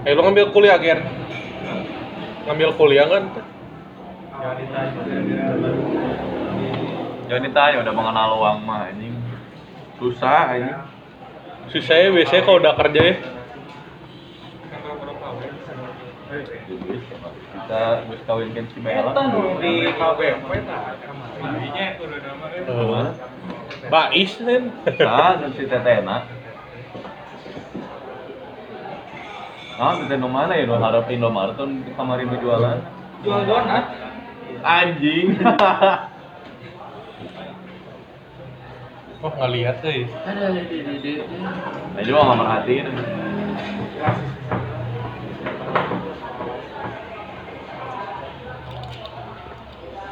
Eh 0.00 0.16
lu 0.16 0.20
ngambil 0.24 0.48
kuliah, 0.48 0.80
Ger? 0.80 1.04
Ngambil 2.48 2.70
kuliah 2.80 3.06
kan? 3.08 3.24
jangan 7.28 7.46
ditanya 7.46 7.76
udah 7.84 7.94
mengenal 7.94 8.28
uang 8.40 8.58
mah 8.64 8.88
anjing. 8.88 9.14
Susah 10.00 10.56
anjing. 10.56 10.80
Susahnya 11.68 12.08
biasanya 12.16 12.42
kalau 12.48 12.58
udah 12.58 12.74
kerja 12.80 13.00
ya. 13.04 13.14
Kita 17.50 17.82
bisa 18.08 18.22
kawinkan 18.24 18.64
si 18.72 18.78
Bella. 18.80 19.12
Di 19.60 19.74
KBP 19.94 20.50
tah. 20.64 20.82
Uh, 22.66 23.12
Bais 23.92 24.32
kan? 24.40 24.62
Nah, 24.98 25.32
dan 25.38 25.50
si 25.54 25.64
Tetena. 25.68 26.39
Ah, 29.80 29.96
Tetena 29.96 30.28
mana 30.28 30.52
ya? 30.52 30.68
Nu 30.68 30.76
harap 30.76 31.08
Indomaret 31.08 31.56
tuh 31.56 31.64
di 31.64 31.88
kamarin 31.96 32.28
nu 32.28 32.36
jualan. 32.36 32.78
Jual 33.24 33.40
donat. 33.48 33.84
Anjing. 34.60 35.28
Oh 39.20 39.28
nggak 39.28 39.52
lihat 39.52 39.84
eh. 39.84 40.08
Nah, 40.08 42.00
juga 42.00 42.24
nggak 42.24 42.38
merhatiin. 42.40 42.86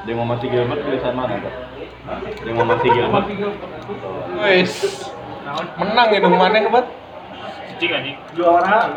Dia 0.05 0.13
mau 0.13 0.29
masih 0.29 0.53
Gilbert 0.53 0.85
tulisan 0.85 1.17
mana 1.17 1.41
tuh? 1.41 1.55
Dia 2.45 2.53
mau 2.53 2.69
masih 2.69 2.89
Gilbert. 2.93 3.27
Wes. 4.45 4.73
Menang 5.81 6.09
itu 6.13 6.29
mana 6.29 6.59
hebat? 6.61 6.87
Cicing 7.79 7.95
anjing 7.95 8.19
Juara. 8.35 8.91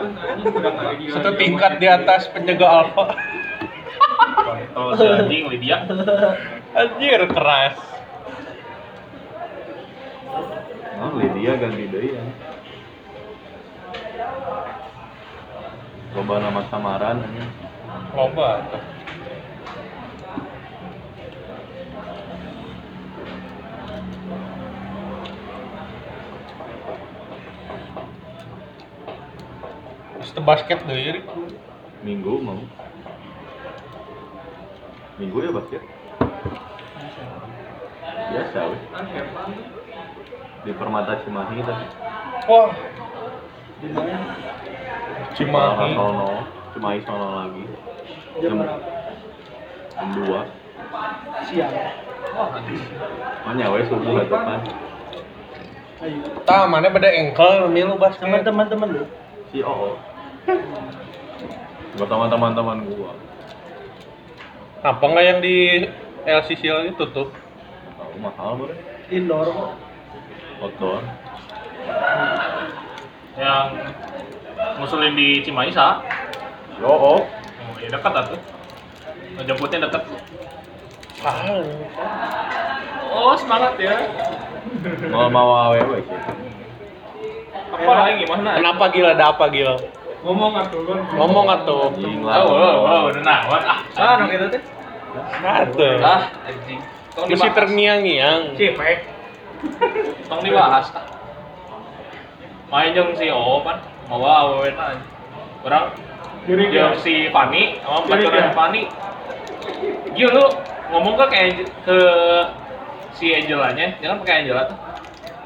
Satu 1.14 1.32
tingkat 1.38 1.78
di 1.78 1.86
atas 1.86 2.26
penjaga 2.34 2.66
alfa. 2.66 3.14
kontol 4.42 4.98
si 4.98 5.06
anjing 5.06 5.46
Lydia 5.54 5.86
Anjir 6.74 7.22
keras. 7.30 7.78
Oh, 11.02 11.14
Lydia 11.14 11.62
ganti 11.62 11.86
deh 11.94 12.04
ya. 12.18 12.24
Coba 16.18 16.34
nama 16.42 16.62
samaran 16.74 17.22
anjing. 17.22 17.50
Loba. 18.18 18.66
Te 30.32 30.40
basket 30.42 30.80
deh 30.88 30.98
ya. 30.98 31.14
Minggu 32.02 32.42
mau. 32.42 32.58
Minggu 35.20 35.38
ya 35.44 35.52
basket. 35.54 35.84
Biasa 38.32 38.58
weh. 38.72 38.82
Di 40.62 40.72
Permata 40.78 41.20
Cimahi 41.26 41.58
tadi. 41.66 41.86
Wah, 42.48 42.72
Di 43.82 43.88
mana? 43.92 44.18
Cimahi. 45.34 45.94
Sono, 45.98 46.30
Cimahi 46.74 47.00
sono 47.06 47.28
lagi. 47.38 47.64
Jam 48.40 48.62
berapa? 48.62 48.90
Jam 49.98 50.10
dua. 50.16 50.42
Siang. 51.50 51.74
Mana 53.46 53.74
weh 53.74 53.84
subuh 53.90 54.22
itu 54.22 54.32
kan. 54.32 54.62
Mana 56.72 56.88
pada 56.90 57.10
engkel 57.14 57.68
milu 57.70 58.00
basket. 58.00 58.26
Teman-teman 58.48 58.90
lu. 58.90 59.06
Si 59.52 59.60
Oo. 59.62 60.00
Buat 61.92 62.08
teman-teman 62.08 62.78
gua. 62.88 63.12
Apa 64.82 65.04
nggak 65.04 65.24
yang 65.24 65.40
di 65.40 65.86
LCCL 66.24 66.90
itu 66.90 67.04
tuh? 67.08 67.30
Tahu 67.94 68.16
mahal 68.18 68.58
boleh. 68.58 68.78
indoor 69.10 69.46
kok. 69.46 69.72
outdoor 70.62 71.02
Yang 73.34 73.66
ngusulin 74.78 75.14
di 75.14 75.28
Cimahi 75.42 75.70
sa. 75.70 76.00
yo 76.78 76.88
oh 76.88 77.22
Oh, 77.22 77.22
ya 77.78 77.90
dekat 77.90 78.14
atuh. 78.16 78.40
Ngejemputnya 79.36 79.86
dekat. 79.86 80.04
Ah, 81.22 81.62
Oh, 83.12 83.36
semangat 83.36 83.76
ya. 83.78 83.94
mau 85.12 85.28
mau 85.28 85.52
awewe 85.52 86.00
sih 86.00 86.20
Apa 87.70 87.92
lagi 87.94 88.24
gimana? 88.24 88.56
kenapa 88.56 88.84
gila 88.88 89.12
ada 89.12 89.26
apa 89.30 89.46
gila 89.48 89.76
Ngomong 90.22 90.54
atuh. 90.54 90.82
ngomong 91.18 91.46
atuh 91.50 91.90
anjing 91.90 92.22
Oh, 92.22 92.30
lah 92.30 92.46
oh, 92.46 92.76
oh, 92.86 93.02
udah 93.10 93.24
nawat 93.26 93.64
ah. 93.66 93.80
Ah, 93.98 94.14
no 94.22 94.30
kita 94.30 94.54
teh. 94.54 94.62
atuh 95.42 95.98
Ah, 95.98 96.30
anjing. 96.46 96.80
Dibahas. 97.12 97.54
terngiang-ngiang 97.58 98.56
Cipek. 98.56 98.98
Tong 100.30 100.42
dibahas. 100.46 100.94
ah. 100.94 101.06
Main 102.72 102.96
jeung 102.96 103.12
si 103.18 103.28
O 103.28 103.60
kan, 103.66 103.84
mau 104.08 104.24
awewe 104.24 104.72
na. 104.78 104.96
Orang 105.66 105.92
Jadi 106.48 106.74
si 107.04 107.14
Fani 107.30 107.78
sama 107.84 108.06
pacaran. 108.08 108.54
Fani. 108.56 108.82
Gil 110.16 110.30
lu 110.32 110.46
ngomong 110.90 111.14
ke 111.20 111.26
kayak 111.30 111.50
ke 111.86 111.98
si 113.14 113.30
Angelanya, 113.36 113.94
jangan 114.00 114.24
pakai 114.24 114.46
Angela 114.46 114.66
tuh. 114.72 114.78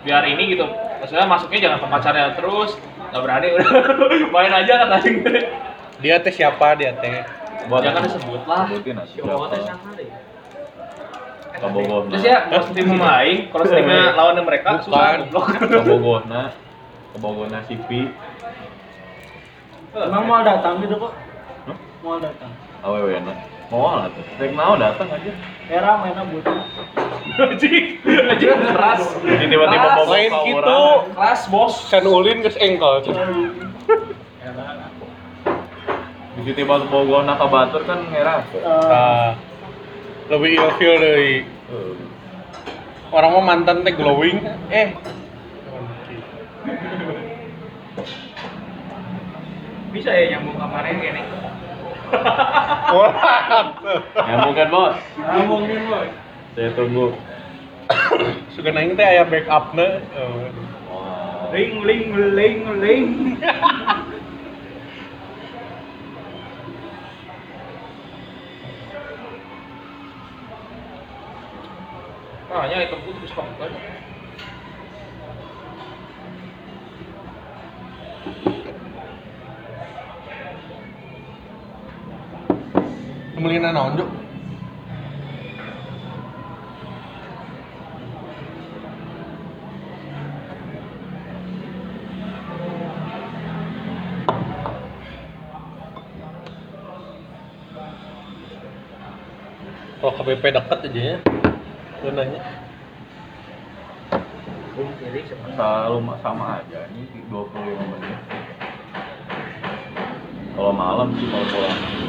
Biar 0.05 0.23
ini 0.30 0.53
gitu. 0.55 0.63
Maksudnya 1.01 1.28
masuknya 1.28 1.59
jangan 1.65 1.80
ke 1.82 1.88
pacarnya 1.89 2.32
terus. 2.38 2.78
Gak 3.16 3.24
berani 3.24 3.47
udah 3.55 3.68
main 4.36 4.51
aja 4.53 4.74
kan 4.76 4.89
anjing. 4.91 5.24
dia 5.95 6.20
teh 6.20 6.28
siapa 6.30 6.76
dia 6.76 6.91
teh 6.99 7.24
buat 7.66 7.80
Jangan 7.80 8.03
disebut 8.03 8.41
lah. 8.43 8.68
sebutin 8.68 8.95
aja 8.99 9.16
deh. 9.95 10.09
kabogoh 11.55 12.11
Terus 12.11 12.24
ya, 12.28 12.38
kalau 12.51 12.68
tim 12.70 12.89
main, 12.91 13.47
kalau 13.47 13.63
timnya 13.63 14.11
lawan 14.11 14.36
mereka 14.38 14.76
Bukan. 14.76 15.32
goblok. 15.32 15.45
kabogohna 15.55 16.41
kabogohna 17.16 17.59
sipi 17.63 18.11
Emang 19.95 20.28
mau 20.28 20.43
datang 20.43 20.84
gitu 20.84 20.99
kok? 20.99 21.16
Hah? 21.66 21.78
Mau 22.03 22.20
datang. 22.20 22.51
awewe 22.84 23.16
na 23.18 23.34
mau 23.72 23.97
lah 23.97 24.07
tuh. 24.13 24.24
Rek 24.38 24.51
mau 24.53 24.74
datang 24.78 25.07
aja. 25.09 25.32
Era 25.70 25.97
mainnya 25.97 26.24
butuh. 26.30 26.53
Anjing, 27.36 27.99
anjing 28.05 28.53
keras. 28.53 29.01
Jadi 29.26 29.45
tiba-tiba 29.49 29.88
lain 30.05 30.32
ka 30.32 30.39
gitu. 30.45 30.82
Keras 31.18 31.41
bos. 31.49 31.76
kan 31.89 32.05
ulin 32.05 32.45
ke 32.45 32.53
engkol 32.61 33.01
Jadi 36.36 36.51
tiba 36.51 36.84
bogohna 36.86 37.39
ka 37.39 37.47
batur 37.47 37.82
kan 37.88 38.11
ngerah 38.11 38.43
Eh, 38.51 38.59
nah, 38.61 39.34
lebih 40.28 40.59
ilfeel 40.59 40.95
dari 40.99 41.47
orang 43.09 43.32
mah 43.39 43.43
mantan 43.43 43.88
teh 43.88 43.95
glowing. 43.95 44.43
Eh. 44.70 44.93
Bisa 49.95 50.11
ya 50.11 50.36
nyambung 50.36 50.59
kamarnya 50.59 50.91
gini. 50.99 51.45
Orang 52.95 53.66
Nyambungkan 54.16 54.68
bos. 54.72 54.95
Nyambungin 55.18 55.82
boy. 55.89 56.07
Saya 56.55 56.70
tunggu. 56.74 57.07
suka 58.57 58.74
nanya 58.74 58.97
teh 58.97 59.05
aya 59.05 59.24
backup 59.30 59.78
na 59.78 60.01
oh. 60.18 60.49
Wah. 60.89 61.53
Ling 61.53 62.09
naon 83.76 83.99
juk 83.99 84.07
kalau 99.99 100.15
KBP 100.23 100.43
dekat 100.55 100.80
aja 100.88 101.01
ya 101.03 101.17
lu 101.99 102.09
nanya 102.15 102.39
Selalu 105.55 106.03
sama 106.19 106.59
aja 106.59 106.84
ini 106.91 107.07
25 107.32 107.95
menit. 107.95 108.19
Kalau 110.51 110.76
malam 110.76 111.15
sih 111.15 111.32
kalau 111.32 111.47
pulang. 111.47 112.05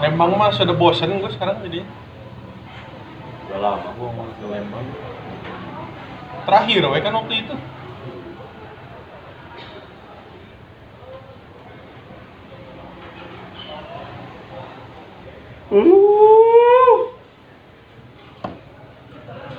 Lembang 0.00 0.32
mah 0.32 0.48
sudah 0.56 0.72
bosen 0.72 1.20
gue 1.20 1.30
sekarang 1.36 1.60
jadi 1.60 1.84
Udah 3.50 3.58
lama 3.60 3.88
gua 3.98 4.08
mau 4.14 4.24
ke 4.32 4.46
Lembang. 4.48 4.86
terakhir 6.48 6.82
we 6.88 6.98
kan 7.04 7.14
waktu 7.14 7.34
itu 7.46 7.54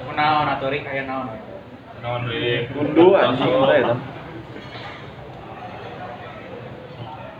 Kunaon 0.03 0.51
atuh 0.51 0.67
ring 0.67 0.83
aya 0.83 1.07
naon. 1.07 1.39
Naon 2.03 2.27
deui? 2.27 2.67
Gundu 2.75 3.15
anjing 3.15 3.47
udah 3.47 3.75
ya. 3.79 3.83
Tam. 3.87 3.99